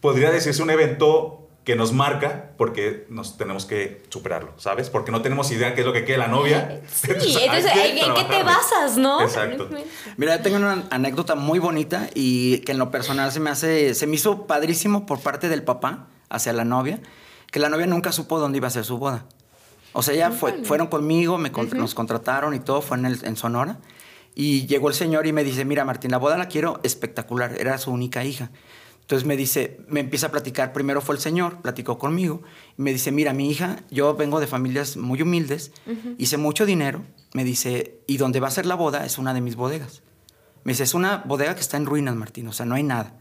[0.00, 4.90] podría decirse un evento que nos marca porque nos tenemos que superarlo, ¿sabes?
[4.90, 6.82] Porque no tenemos idea qué es lo que quiere la novia.
[6.92, 9.22] Sí, entonces, que ¿en, en qué te basas, no?
[9.22, 9.70] Exacto.
[10.18, 14.06] Mira, tengo una anécdota muy bonita y que en lo personal se me hace, se
[14.06, 17.00] me hizo padrísimo por parte del papá hacia la novia,
[17.50, 19.24] que la novia nunca supo dónde iba a ser su boda.
[19.94, 23.24] O sea, ya fue, fueron conmigo, me con- nos contrataron y todo, fue en, el-
[23.24, 23.78] en Sonora.
[24.34, 27.78] Y llegó el señor y me dice, mira Martín, la boda la quiero espectacular, era
[27.78, 28.50] su única hija.
[29.04, 32.42] Entonces me dice, me empieza a platicar, primero fue el señor, platicó conmigo,
[32.78, 35.72] y me dice, mira, mi hija, yo vengo de familias muy humildes,
[36.16, 37.02] hice mucho dinero,
[37.34, 40.02] me dice, y donde va a ser la boda es una de mis bodegas.
[40.64, 43.14] Me dice, es una bodega que está en ruinas, Martín, o sea, no hay nada.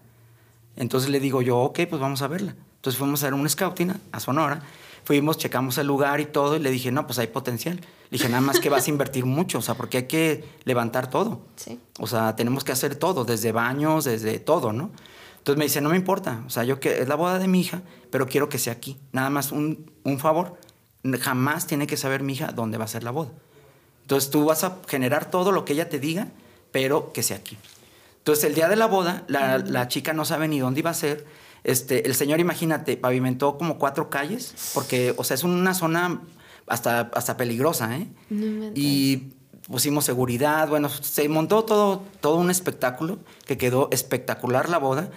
[0.77, 2.55] Entonces le digo yo, ok, pues vamos a verla.
[2.77, 4.61] Entonces fuimos a hacer un scouting a Sonora,
[5.03, 7.81] fuimos, checamos el lugar y todo, y le dije, no, pues hay potencial.
[8.13, 11.41] Dije, nada más que vas a invertir mucho, o sea, porque hay que levantar todo.
[11.55, 11.79] Sí.
[11.97, 14.91] O sea, tenemos que hacer todo, desde baños, desde todo, ¿no?
[15.39, 17.59] Entonces me dice, no me importa, o sea, yo que es la boda de mi
[17.59, 18.99] hija, pero quiero que sea aquí.
[19.13, 20.59] Nada más un, un favor,
[21.21, 23.31] jamás tiene que saber mi hija dónde va a ser la boda.
[24.03, 26.27] Entonces tú vas a generar todo lo que ella te diga,
[26.71, 27.57] pero que sea aquí.
[28.19, 30.93] Entonces el día de la boda, la, la chica no sabe ni dónde iba a
[30.93, 31.25] ser.
[31.63, 36.21] Este, el señor, imagínate, pavimentó como cuatro calles, porque, o sea, es una zona
[36.67, 38.07] hasta, hasta peligrosa, ¿eh?
[38.29, 39.33] No y
[39.67, 45.09] pusimos seguridad, bueno, se montó todo, todo un espectáculo que quedó espectacular la boda.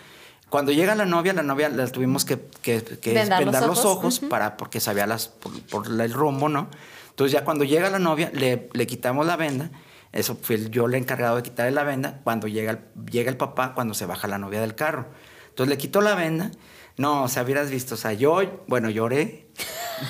[0.48, 4.20] Cuando llega la novia, la novia la tuvimos que, que, que Vendar los los ojos,
[4.20, 6.68] para, porque sabía las, por, por el rumbo, ¿no?
[7.10, 9.70] Entonces ya cuando llega la novia, le, le quitamos la venda.
[10.12, 12.20] Eso fue yo el encargado de quitarle la venda.
[12.22, 12.78] Cuando llega el,
[13.10, 15.06] llega el papá, cuando se baja la novia del carro.
[15.48, 16.52] Entonces le quitó la venda.
[16.96, 19.45] No, o sea, hubieras visto, o sea, yo, bueno, lloré.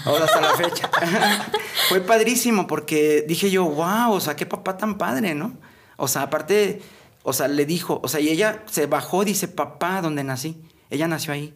[0.05, 0.91] Ahora hasta la fecha.
[1.89, 5.55] Fue padrísimo porque dije yo, wow, o sea, qué papá tan padre, ¿no?
[5.97, 6.83] O sea, aparte,
[7.23, 10.61] o sea, le dijo, o sea, y ella se bajó, dice, papá, ¿dónde nací?
[10.91, 11.55] Ella nació ahí.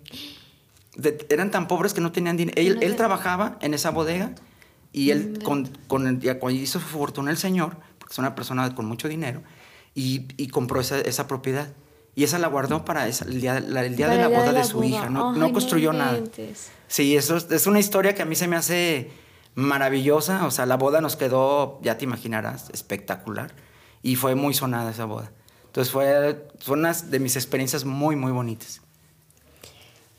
[0.97, 2.57] De- eran tan pobres que no tenían dinero.
[2.61, 4.33] Él, él trabajaba en esa bodega
[4.93, 8.75] y él, con, con el, cuando hizo su fortuna el señor, porque es una persona
[8.75, 9.43] con mucho dinero,
[9.95, 11.69] y, y compró esa, esa propiedad.
[12.21, 14.43] Y esa la guardó para esa- el día, la- el día de Para la el
[14.51, 14.87] boda de su boda.
[14.89, 15.09] hija.
[15.09, 16.21] No, Ay, no construyó nada.
[16.87, 19.11] Sí, eso es, es una historia que a mí se me hace
[19.55, 20.45] maravillosa.
[20.45, 23.53] O sea, la boda nos quedó, ya te imaginarás, espectacular.
[24.03, 25.33] Y fue muy sonada esa boda.
[25.65, 28.83] Entonces fue, fue una de mis experiencias muy, muy bonitas.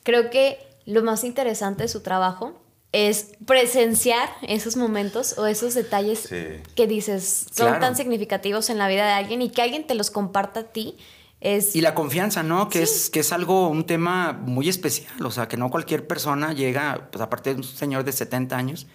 [0.02, 2.54] Creo que lo más interesante de su trabajo
[2.94, 6.46] es presenciar esos momentos o esos detalles Sí.
[6.76, 7.80] que dices son Claro.
[7.80, 10.98] tan significativos en la vida de alguien y que alguien te los comparta a ti
[11.42, 12.70] es Y la confianza, ¿no?
[12.70, 15.26] Que, es, que es algo, un tema muy especial.
[15.26, 18.88] O sea, que no cualquier persona llega, pues aparte de un señor de 70 años,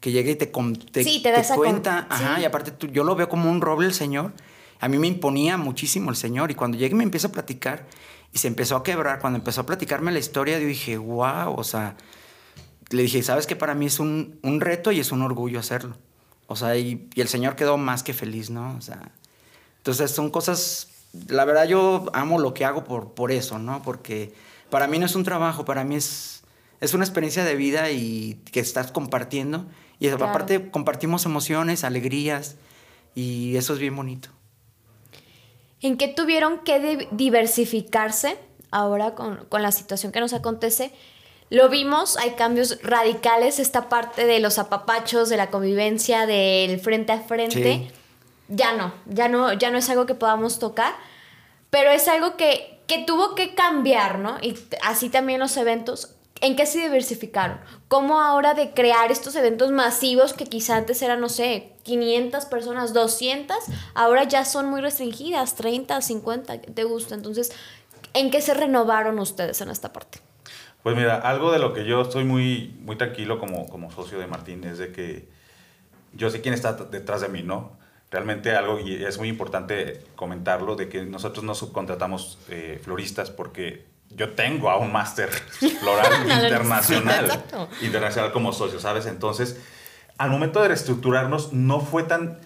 [0.00, 2.06] que llegue y te, te, Sí, te da esa con- cuenta.
[2.10, 2.42] Ajá, sí.
[2.42, 4.32] y aparte tú- yo lo veo como un roble el señor.
[4.80, 6.50] A mí me imponía muchísimo el señor.
[6.50, 7.86] Y cuando llegué y me empieza a platicar
[8.32, 11.62] y se empezó a quebrar, cuando empezó a platicarme la historia, yo dije, wow, o
[11.62, 11.96] sea,
[12.90, 15.96] le dije, sabes que para mí es un, un reto y es un orgullo hacerlo.
[16.48, 18.74] O sea, y, y el señor quedó más que feliz, ¿no?
[18.76, 19.12] O sea,
[19.78, 20.88] entonces son cosas,
[21.28, 23.82] la verdad yo amo lo que hago por, por eso, ¿no?
[23.82, 24.32] Porque
[24.70, 26.42] para mí no es un trabajo, para mí es,
[26.80, 29.66] es una experiencia de vida y que estás compartiendo.
[29.98, 30.26] Y Claro.
[30.28, 32.56] aparte compartimos emociones, alegrías
[33.14, 34.30] y eso es bien bonito.
[35.80, 38.38] en que tuvieron que di- diversificarse
[38.70, 40.92] ahora con, con la situación que nos acontece.
[41.50, 47.12] Lo vimos, hay cambios radicales, esta parte de los apapachos, de la convivencia, del frente
[47.12, 47.62] a frente.
[47.62, 47.90] Sí.
[48.48, 50.94] Ya no, ya no, ya no es algo que podamos tocar,
[51.70, 54.38] pero es algo que, que tuvo que cambiar, ¿no?
[54.42, 56.14] Y así también los eventos.
[56.40, 57.60] ¿En qué se diversificaron?
[57.86, 62.92] ¿Cómo ahora de crear estos eventos masivos que quizá antes eran, no sé, 500 personas,
[62.92, 63.56] 200,
[63.94, 67.14] ahora ya son muy restringidas, 30, 50, ¿qué te gusta?
[67.14, 67.52] Entonces,
[68.12, 70.18] ¿en qué se renovaron ustedes en esta parte?
[70.82, 74.26] Pues mira, algo de lo que yo estoy muy, muy tranquilo como, como socio de
[74.26, 75.28] Martín es de que
[76.12, 77.78] yo sé quién está detrás de mí, ¿no?
[78.12, 83.86] Realmente algo, y es muy importante comentarlo, de que nosotros no subcontratamos eh, floristas porque
[84.10, 86.12] yo tengo a un máster floral
[86.44, 87.68] internacional, Exacto.
[87.80, 89.06] internacional como socio, ¿sabes?
[89.06, 89.58] Entonces,
[90.18, 92.38] al momento de reestructurarnos no fue tan...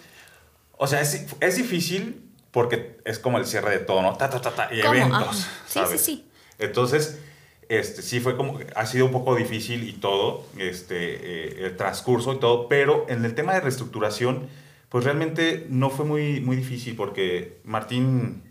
[0.77, 4.15] O sea, es, es difícil porque es como el cierre de todo, ¿no?
[4.15, 4.93] Ta, ta, ta, ta, y ¿Cómo?
[4.93, 5.33] eventos, Ajá.
[5.67, 6.01] Sí, ¿sabes?
[6.01, 6.31] sí, sí.
[6.59, 7.19] Entonces,
[7.67, 12.33] este, sí fue como, ha sido un poco difícil y todo, este, eh, el transcurso
[12.33, 14.47] y todo, pero en el tema de reestructuración,
[14.89, 18.43] pues realmente no fue muy, muy difícil porque Martín,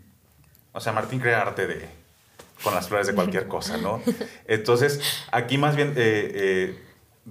[0.73, 1.87] o sea, Martín crea arte de,
[2.63, 4.01] con las flores de cualquier cosa, ¿no?
[4.47, 4.99] Entonces,
[5.31, 6.77] aquí más bien eh, eh,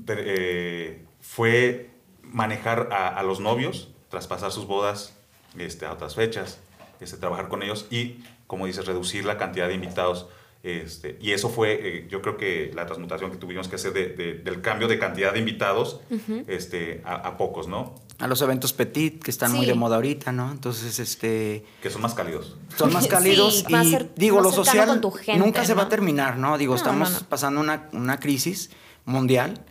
[0.08, 1.90] eh, fue
[2.22, 5.14] manejar a, a los novios, traspasar sus bodas
[5.58, 6.58] este, a otras fechas,
[7.00, 10.28] este, trabajar con ellos y, como dices, reducir la cantidad de invitados.
[10.62, 14.08] Este, y eso fue, eh, yo creo que la transmutación que tuvimos que hacer de-
[14.08, 16.00] de- del cambio de cantidad de invitados
[16.48, 17.94] este, a, a pocos, ¿no?
[18.18, 19.66] A los eventos petit, que están muy Sí.
[19.66, 20.50] de moda ahorita, ¿no?
[20.50, 21.66] Entonces, este...
[21.82, 22.56] Que son más cálidos.
[22.76, 25.74] son más Sí, cálidos más y cer- digo, lo social con tu gente, nunca se
[25.74, 26.56] va a terminar, ¿no?
[26.56, 27.26] Digo, No, estamos no, no.
[27.28, 28.70] pasando una, una crisis
[29.04, 29.62] mundial,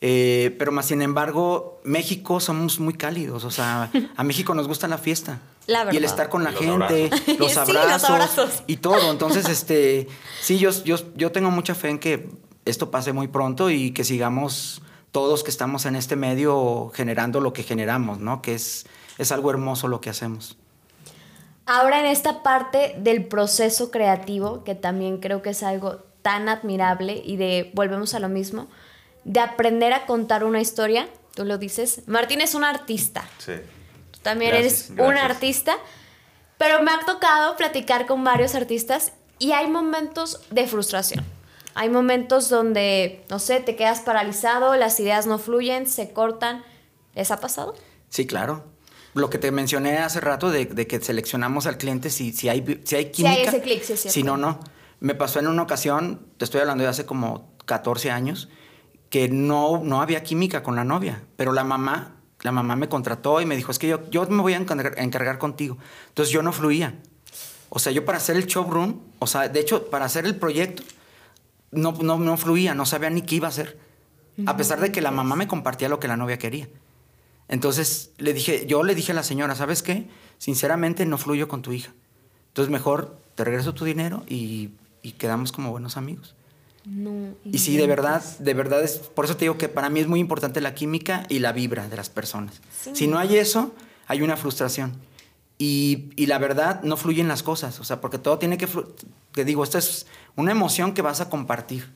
[0.00, 4.88] eh, pero más sin embargo, México somos muy cálidos, o sea, a México nos gusta
[4.88, 5.40] la fiesta.
[5.66, 6.04] La Y el verdad.
[6.04, 7.28] estar con la Y los gente, abrazos.
[7.38, 8.62] los Sí, los abrazos, abrazos.
[8.66, 9.10] y todo.
[9.10, 10.08] Entonces, este,
[10.40, 12.30] sí, yo, yo, yo tengo mucha fe en que
[12.64, 14.80] esto pase muy pronto y que sigamos
[15.12, 18.42] todos que estamos en este medio generando lo que generamos, ¿no?
[18.42, 18.86] Que es,
[19.18, 20.56] es algo hermoso lo que hacemos.
[21.66, 27.22] Ahora en esta parte del proceso creativo, que también creo que es algo tan admirable
[27.24, 28.68] y de, volvemos a lo mismo,
[29.24, 33.52] de aprender a contar una historia, tú lo dices, Martín es un artista, Sí.
[34.10, 35.76] tú también Gracias, eres un artista,
[36.58, 41.24] pero me ha tocado platicar con varios artistas y hay momentos de frustración.
[41.74, 46.64] Hay momentos donde, no sé, te quedas paralizado, las ideas no fluyen, se cortan.
[47.14, 47.74] ¿Les ha pasado?
[48.08, 48.64] Sí, claro.
[49.14, 52.60] Lo que te mencioné hace rato de, de que seleccionamos al cliente si, si, hay,
[52.64, 53.42] si hay Si hay química.
[53.42, 54.00] ese clic, sí es.
[54.00, 54.60] Si no, no.
[55.00, 58.48] Me pasó en una ocasión, te estoy hablando de hace como 14 años,
[59.08, 63.40] que no, no había química con la novia, pero la mamá, la mamá me contrató
[63.40, 65.78] y me dijo, es que yo, yo me voy a encargar, a encargar contigo.
[66.08, 67.00] Entonces yo no fluía.
[67.70, 70.82] O sea, yo para hacer el showroom, o sea, de hecho, para hacer el proyecto,
[71.70, 73.78] no, no, no fluía, no sabía ni qué iba a hacer.
[74.46, 76.68] A pesar de que la mamá me compartía lo que la novia quería.
[77.48, 80.08] Entonces le dije, yo le dije a la señora, ¿sabes qué?
[80.38, 81.92] Sinceramente no fluyo con tu hija.
[82.48, 84.70] Entonces mejor te regreso tu dinero y,
[85.02, 86.34] y quedamos como buenos amigos.
[86.84, 87.34] No.
[87.44, 90.06] Y sí, de verdad, de verdad es, por eso te digo que para mí es
[90.06, 92.62] muy importante la química y la vibra de las personas.
[92.80, 92.90] Sí.
[92.94, 93.74] Si no hay eso,
[94.06, 94.94] hay una frustración.
[95.58, 98.66] Y, y la verdad, no fluyen las cosas, o sea, porque todo tiene que,
[99.32, 100.06] te digo, esto es
[100.36, 101.88] una emoción que vas a compartir.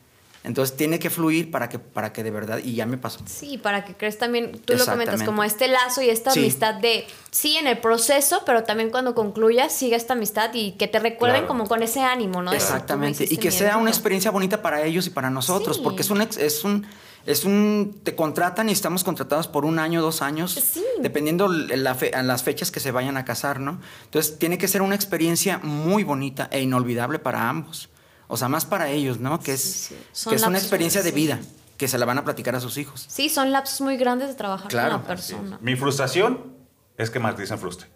[0.42, 3.20] Entonces tiene que fluir para que, para que de verdad, y ya me pasó.
[3.24, 6.40] Sí, para que crees también, tú lo comentas, como este lazo y esta Sí.
[6.40, 10.86] amistad de, sí, en el proceso, pero también cuando concluya, siga esta amistad y que
[10.86, 11.48] te recuerden Claro.
[11.48, 12.52] como con ese ánimo, ¿no?
[12.52, 13.26] Exactamente.
[13.30, 15.82] Y que sea una experiencia bonita para ellos y para nosotros, Sí.
[15.82, 16.86] porque es un, es un,
[17.24, 20.84] es un, te contratan y estamos contratados por un año, dos años, Sí.
[21.00, 23.80] dependiendo la fe- las fechas que se vayan a casar, ¿no?
[24.04, 27.88] Entonces tiene que ser una experiencia muy bonita e inolvidable para ambos.
[28.34, 29.38] O sea, más para ellos, ¿no?
[29.38, 30.28] Que es, Sí, sí.
[30.28, 31.38] Que es una experiencia de vida,
[31.76, 33.04] que se la van a platicar a sus hijos.
[33.08, 34.94] Sí, son lapsos muy grandes de trabajar Claro.
[34.94, 35.58] con la persona.
[35.60, 36.52] Mi frustración
[36.98, 37.86] es que Martín se frustre.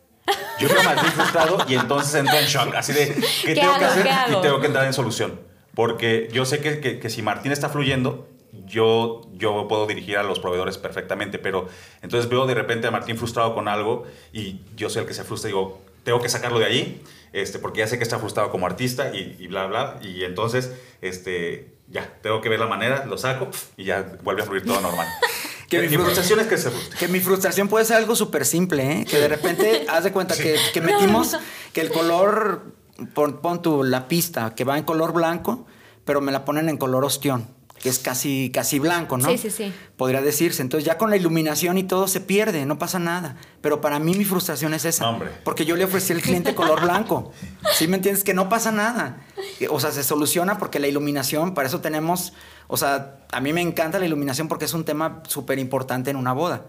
[0.60, 3.84] Yo a Martín frustrado y entonces entro en shock, así de ¿Qué ¿qué, tengo que
[3.84, 3.92] hago?
[3.92, 4.02] hacer?
[4.04, 4.38] ¿Qué hago?
[4.38, 5.40] Y tengo que entrar en solución.
[5.74, 8.28] Porque yo sé que, que- que si Martín está fluyendo,
[8.64, 11.66] yo, yo puedo dirigir a los proveedores perfectamente, pero
[12.00, 15.24] entonces veo de repente a Martín frustrado con algo y yo soy el que se
[15.24, 18.50] frustra y digo, tengo que sacarlo de allí, este, porque ya sé que está frustrado
[18.50, 23.04] como artista y, y bla, bla, y entonces, este, ya, tengo que ver la manera,
[23.06, 25.06] lo saco y ya vuelve a fluir todo normal.
[25.68, 26.98] Que mi mi frus- frustración es que se frustre.
[26.98, 29.04] Que mi frustración puede ser algo súper simple, ¿eh?
[29.04, 31.36] Que de repente, haz de cuenta que, que metimos
[31.74, 32.72] que el color,
[33.12, 35.66] pon, pon tu, la pista, que va en color blanco,
[36.06, 37.50] pero me la ponen en color ostión,
[37.82, 39.28] que es casi, casi blanco, ¿no?
[39.30, 39.72] Sí, sí, sí.
[39.96, 40.62] Podría decirse.
[40.62, 43.36] Entonces ya con la iluminación y todo se pierde, no pasa nada.
[43.60, 45.08] Pero para mí mi frustración es esa.
[45.08, 45.30] Hombre.
[45.44, 47.32] Porque yo le ofrecí al cliente color blanco.
[47.74, 48.24] ¿Sí me entiendes?
[48.24, 49.24] Que no pasa nada.
[49.70, 52.32] O sea, se soluciona porque la iluminación, para eso tenemos,
[52.66, 56.16] o sea, a mí me encanta la iluminación porque es un tema súper importante en
[56.16, 56.64] una boda.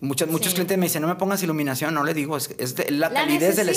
[0.00, 0.54] Muchos, muchos Sí.
[0.54, 3.14] clientes me dicen, no me pongas iluminación, no le digo, es, es de- la, La
[3.20, 3.68] calidez del,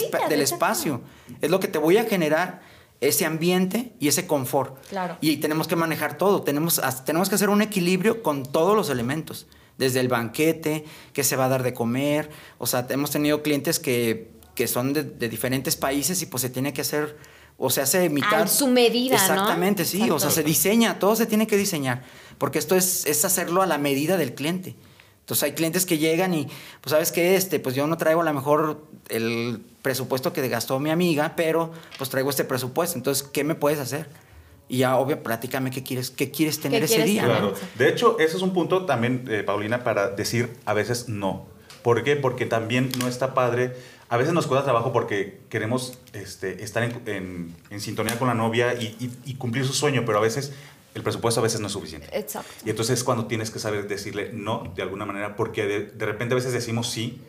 [0.41, 1.01] espacio.
[1.39, 2.61] Es lo que te voy a generar
[3.07, 4.85] ese ambiente y ese confort.
[4.87, 5.17] Claro.
[5.21, 9.47] Y tenemos que manejar todo, tenemos, tenemos que hacer un equilibrio con todos los elementos,
[9.77, 13.79] desde el banquete, que se va a dar de comer, o sea, hemos tenido clientes
[13.79, 17.17] que, que son de, de diferentes países y pues se tiene que hacer,
[17.57, 18.41] o se hace mitad.
[18.41, 19.21] A su medida, ¿no?
[19.21, 20.31] Exactamente, sí, o sea, Exacto.
[20.31, 22.03] se diseña, todo se tiene que diseñar,
[22.37, 24.75] porque esto es, es hacerlo a la medida del cliente.
[25.25, 26.45] Entonces hay clientes que llegan y,
[26.81, 30.79] pues sabes qué, este, pues yo no traigo a lo mejor el presupuesto que gastó
[30.79, 32.95] mi amiga, pero pues traigo este presupuesto.
[32.95, 34.07] Entonces, ¿qué me puedes hacer?
[34.69, 37.23] Y ya, obvio, platícame qué quieres, qué quieres tener ese quieres día.
[37.23, 37.41] tener?
[37.41, 37.53] ¿no?
[37.53, 37.67] Claro.
[37.75, 41.47] De hecho, eso es un punto también, eh, Paulina, para decir a veces no.
[41.81, 42.15] ¿Por qué?
[42.15, 43.73] Porque también no está padre
[44.07, 48.75] a veces nos cuesta trabajo porque queremos este, estar en, en, sintonía con la novia
[48.75, 50.53] y, y, cumplir su sueño, pero a veces
[50.95, 52.07] el presupuesto a veces no es suficiente.
[52.11, 52.51] Exacto.
[52.65, 56.05] Y entonces es cuando tienes que saber decirle no de alguna manera, porque de, de
[56.05, 57.21] repente a veces decimos sí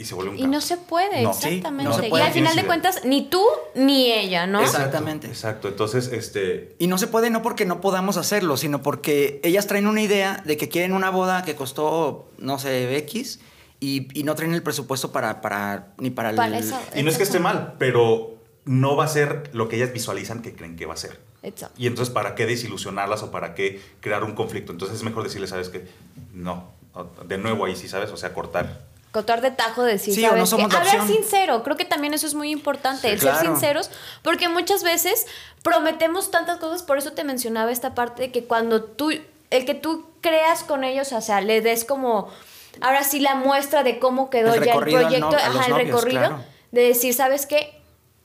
[0.00, 2.08] y se vuelve un Y no se puede, exactamente.
[2.08, 3.44] y al final de cuentas, ni tú
[3.74, 4.62] ni ella, ¿no?
[4.62, 5.26] Exactamente.
[5.26, 5.68] Exacto.
[5.68, 6.74] Entonces, este.
[6.78, 10.42] Y no se puede no porque no podamos hacerlo, sino porque ellas traen una idea
[10.46, 13.40] de que quieren una boda que costó, no sé, X,
[13.78, 16.64] y, no traen el presupuesto para, para ni para, el.
[16.94, 18.39] y no es que esté mal, pero
[18.70, 21.18] no va a ser lo que ellas visualizan que creen que va a ser.
[21.42, 21.74] Exacto.
[21.76, 24.70] Y entonces, ¿para qué desilusionarlas o para qué crear un conflicto?
[24.70, 25.88] Entonces es mejor decirles, ¿sabes qué?
[26.32, 26.68] No.
[27.26, 28.10] De nuevo ahí sí, ¿sabes?
[28.12, 30.52] O sea, cortar Cotar de tajo, decir, sí, ¿sabes?
[30.52, 33.90] No Hablar sincero, creo que también eso es muy importante, el ser sinceros,
[34.22, 35.26] porque muchas veces
[35.64, 39.74] prometemos tantas cosas, por eso te mencionaba esta parte de que cuando tú, el que
[39.74, 42.28] tú creas con ellos, o sea, le des como,
[42.80, 47.12] ahora sí la muestra de cómo quedó ya el proyecto, ajá, el recorrido, de decir,
[47.12, 47.79] ¿sabes qué?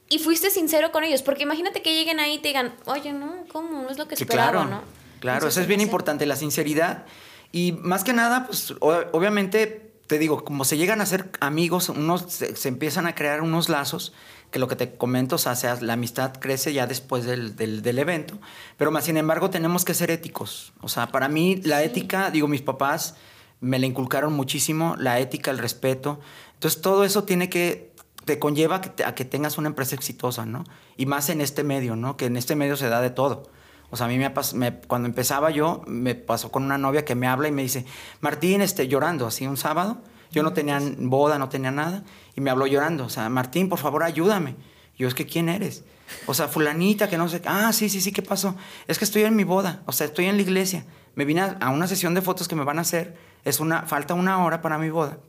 [0.08, 3.34] Y fuiste sincero con ellos, porque imagínate que lleguen ahí y te digan, oye, no,
[3.52, 3.82] ¿cómo?
[3.82, 4.82] No es lo que esperaba, claro, ¿no?
[5.20, 7.06] Claro, eso es bien importante, la sinceridad.
[7.52, 12.26] Y más que nada, pues obviamente te digo, como se llegan a ser amigos, unos
[12.28, 14.14] se, empiezan a crear unos lazos,
[14.52, 18.38] que lo que te comento, o sea, la amistad crece ya después del, del, evento,
[18.78, 20.74] pero más sin embargo tenemos que ser éticos.
[20.82, 23.16] O sea, para mí la ética, digo, mis papás
[23.60, 26.20] me la inculcaron muchísimo, la ética, el respeto.
[26.54, 27.92] Entonces todo eso tiene que,
[28.26, 30.64] te conlleva a que tengas una empresa exitosa, ¿no?
[30.98, 32.18] Y más en este medio, ¿no?
[32.18, 33.50] Que en este medio se da de todo.
[33.92, 37.16] O sea, a mí me, me, cuando empezaba yo, me pasó con una novia que
[37.16, 37.86] me habla y me dice,
[38.20, 40.02] Martín, este, llorando, así un sábado,
[40.32, 42.04] yo no tenía boda, no tenía nada,
[42.36, 44.56] y me habló llorando, o sea, Martín, por favor, ayúdame.
[44.98, 45.84] yo, es que, ¿quién eres?
[46.26, 48.56] O sea, fulanita, que no sé, ah, sí, sí, sí, ¿qué pasó?
[48.88, 50.86] Es que estoy en mi boda, o sea, estoy en la iglesia.
[51.16, 54.14] Me vine a, una sesión de fotos que me van a hacer, es una, falta
[54.14, 55.20] una hora para mi boda,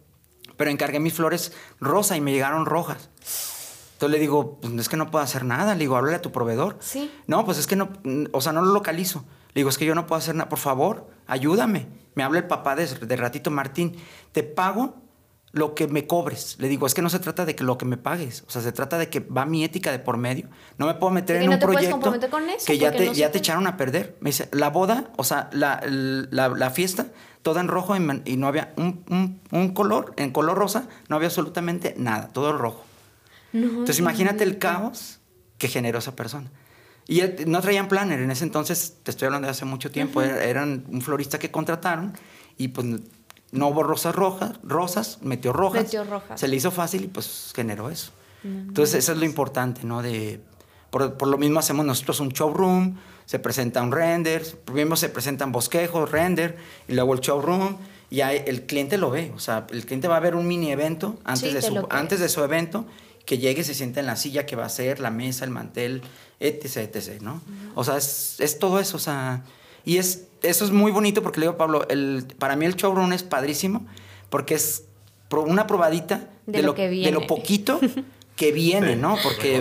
[0.56, 3.10] pero encargué mis flores rosa y me llegaron rojas.
[3.94, 5.74] Entonces le digo, pues es que no puedo hacer nada.
[5.74, 6.76] Le digo, háblale a tu proveedor.
[6.80, 7.10] Sí.
[7.26, 7.90] No, pues es que no,
[8.32, 9.24] o sea, no lo localizo.
[9.54, 10.50] Le digo, es que yo no puedo hacer nada.
[10.50, 11.88] Por favor, ayúdame.
[12.14, 13.96] Me habla el papá de, de ratito, Martín.
[14.32, 14.96] Te pago
[15.52, 16.56] lo que me cobres.
[16.58, 18.44] Le digo, es que no se trata de que lo que me pagues.
[18.46, 20.50] O sea, se trata de que va mi ética de por medio.
[20.76, 21.98] No me puedo meter en un proyecto
[22.30, 24.18] con eso, que ya te, ya te echaron a perder.
[24.20, 27.06] Me dice, la boda, o sea, la, la, la fiesta,
[27.46, 31.28] toda en rojo y, no había un, un, un color, en color rosa, no había
[31.28, 32.82] absolutamente nada, todo rojo.
[33.52, 35.20] Entonces imagínate el caos
[35.56, 36.50] que generó esa persona.
[37.06, 40.86] Y no traían planner, en ese entonces, te estoy hablando de hace mucho tiempo, eran
[40.88, 42.14] un florista que contrataron
[42.58, 42.84] y pues
[43.52, 45.84] no hubo rosas rojas, rosas, metió rojas.
[45.84, 46.40] Metió rojas.
[46.40, 48.10] Se le hizo fácil y pues generó eso.
[48.42, 50.02] Entonces eso es lo importante, ¿no?
[50.02, 50.40] De,
[50.90, 52.96] por, lo mismo hacemos nosotros un showroom,
[53.26, 56.56] se presenta un render, primero se presentan bosquejos, render,
[56.88, 57.76] y luego el showroom,
[58.08, 60.70] y ahí el cliente lo ve, o sea, el cliente va a ver un mini
[60.70, 62.86] evento antes, de, su, antes de su evento
[63.24, 66.02] que llegue, se sienta en la silla que va a ser, la mesa, el mantel,
[66.38, 67.42] etc, etc, ¿no?
[67.74, 69.42] O sea, es, es, todo eso, o sea,
[69.84, 73.12] y es, eso es muy bonito porque le digo, Pablo, el, para mí el showroom
[73.12, 73.84] es padrísimo
[74.30, 74.84] porque es
[75.30, 77.06] una probadita de, lo, que viene.
[77.06, 77.80] de lo poquito
[78.36, 79.16] que viene, ¿no?
[79.22, 79.60] Porque,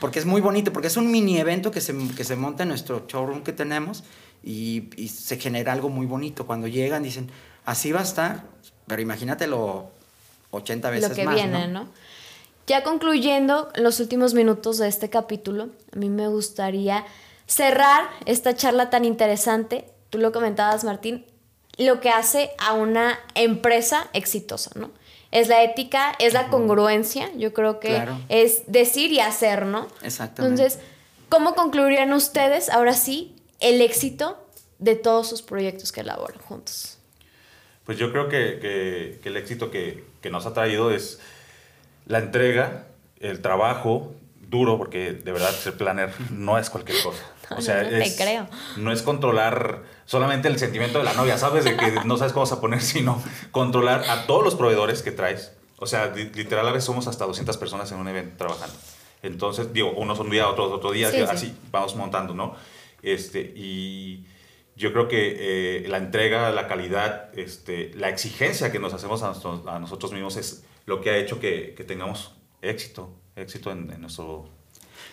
[0.00, 2.70] porque es muy bonito, porque es un mini evento que se, que se monta en
[2.70, 4.02] nuestro showroom que tenemos
[4.42, 6.46] y, y se genera algo muy bonito.
[6.46, 7.30] Cuando llegan dicen,
[7.64, 8.44] así va a estar,
[8.86, 9.90] pero imagínatelo
[10.50, 11.18] 80 veces más.
[11.18, 11.88] Lo que viene, ¿no?
[12.66, 17.04] Ya concluyendo los últimos minutos de este capítulo, a mí me gustaría
[17.46, 19.90] cerrar esta charla tan interesante.
[20.08, 21.26] Tú lo comentabas, Martín,
[21.78, 24.90] lo que hace a una empresa exitosa, ¿no?
[25.32, 29.86] Es la ética, es la congruencia, yo creo que es decir y hacer, ¿no?
[30.02, 30.62] Exactamente.
[30.62, 30.84] Entonces,
[31.28, 34.44] ¿cómo concluirían ustedes ahora sí el éxito
[34.78, 36.98] de todos sus proyectos que elaboran juntos?
[37.84, 41.20] Pues yo creo que, el éxito que, que, nos ha traído es
[42.06, 42.86] la entrega,
[43.20, 44.14] el trabajo
[44.48, 47.22] duro, porque de verdad ser planner no es cualquier cosa.
[47.56, 48.48] o sea, no, es, creo.
[48.76, 51.64] no es controlar solamente el sentimiento de la novia, ¿sabes?
[51.64, 55.12] De que no sabes cómo vas a poner, sino controlar a todos los proveedores que
[55.12, 55.52] traes.
[55.78, 58.76] O sea, literal a veces somos hasta 200 personas en un evento trabajando.
[59.22, 62.54] Entonces, digo, unos un día, otros otro día, así vamos montando, ¿no?
[63.02, 64.26] Este, y
[64.76, 69.78] yo creo que eh, la entrega, la calidad, este, la exigencia que nos hacemos a,
[69.78, 74.48] nosotros mismos es lo que ha hecho que, tengamos éxito, éxito en, nuestro...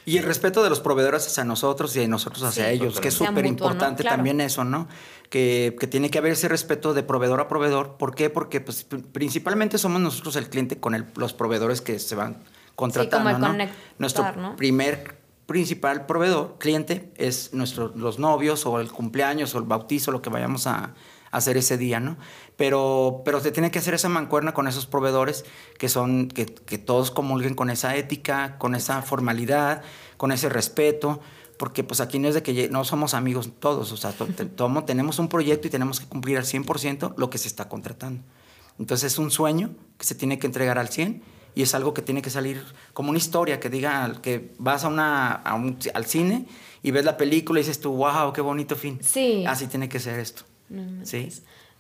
[0.08, 3.14] Y el respeto de los proveedores hacia nosotros y de nosotros hacia ellos, que es
[3.14, 4.88] súper importante también eso, ¿no?
[5.30, 7.98] Que, que, tiene que haber ese respeto de proveedor a proveedor.
[7.98, 8.30] ¿Por qué?
[8.30, 12.38] Porque pues, principalmente somos nosotros el cliente con el, los proveedores que se van
[12.76, 13.70] contratando, sí, como ¿no?
[14.00, 14.24] Nuestro
[14.56, 20.22] primer principal proveedor, cliente, es nuestro, los novios o el cumpleaños o el bautizo, lo
[20.22, 20.94] que vayamos a,
[21.38, 22.18] hacer ese día, ¿no?
[22.56, 25.46] Pero, pero se tiene que hacer esa mancuerna con esos proveedores
[25.78, 29.82] que son, que, que todos comulguen con esa ética, con esa formalidad,
[30.18, 31.22] con ese respeto,
[31.58, 34.14] porque pues aquí no es de que no somos amigos todos, o sea,
[34.56, 38.24] tomo, tenemos un proyecto y tenemos que cumplir al 100% lo que se está contratando.
[38.80, 41.24] Entonces es un sueño que se tiene que entregar al 100
[41.56, 42.64] y es algo que tiene que salir
[42.94, 46.46] como una historia que diga que vas a una, al cine
[46.84, 49.00] y ves la película y dices tú, wow, qué bonito fin.
[49.02, 49.44] Sí.
[49.48, 50.44] Así tiene que ser esto.
[51.04, 51.30] Sí.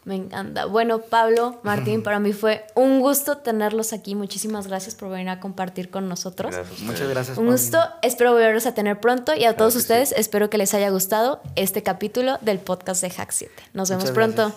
[0.07, 0.65] Me encanta.
[0.65, 4.15] Bueno, Pablo, Martín, para mí fue un gusto tenerlos aquí.
[4.15, 6.55] Muchísimas gracias por venir a compartir con nosotros.
[6.83, 7.38] Muchas gracias.
[7.38, 7.77] Un gusto.
[8.01, 11.83] Espero volverlos a tener pronto y a todos ustedes espero que les haya gustado este
[11.83, 13.53] capítulo del podcast de Hack 7.
[13.73, 14.53] Nos vemos pronto.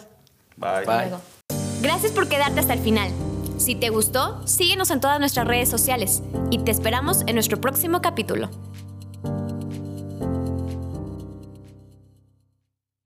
[0.57, 0.85] Bye.
[0.87, 1.17] Bye.
[1.83, 3.11] Gracias por quedarte hasta el final.
[3.59, 8.01] Si te gustó, síguenos en todas nuestras redes sociales y te esperamos en nuestro próximo
[8.01, 8.51] capítulo.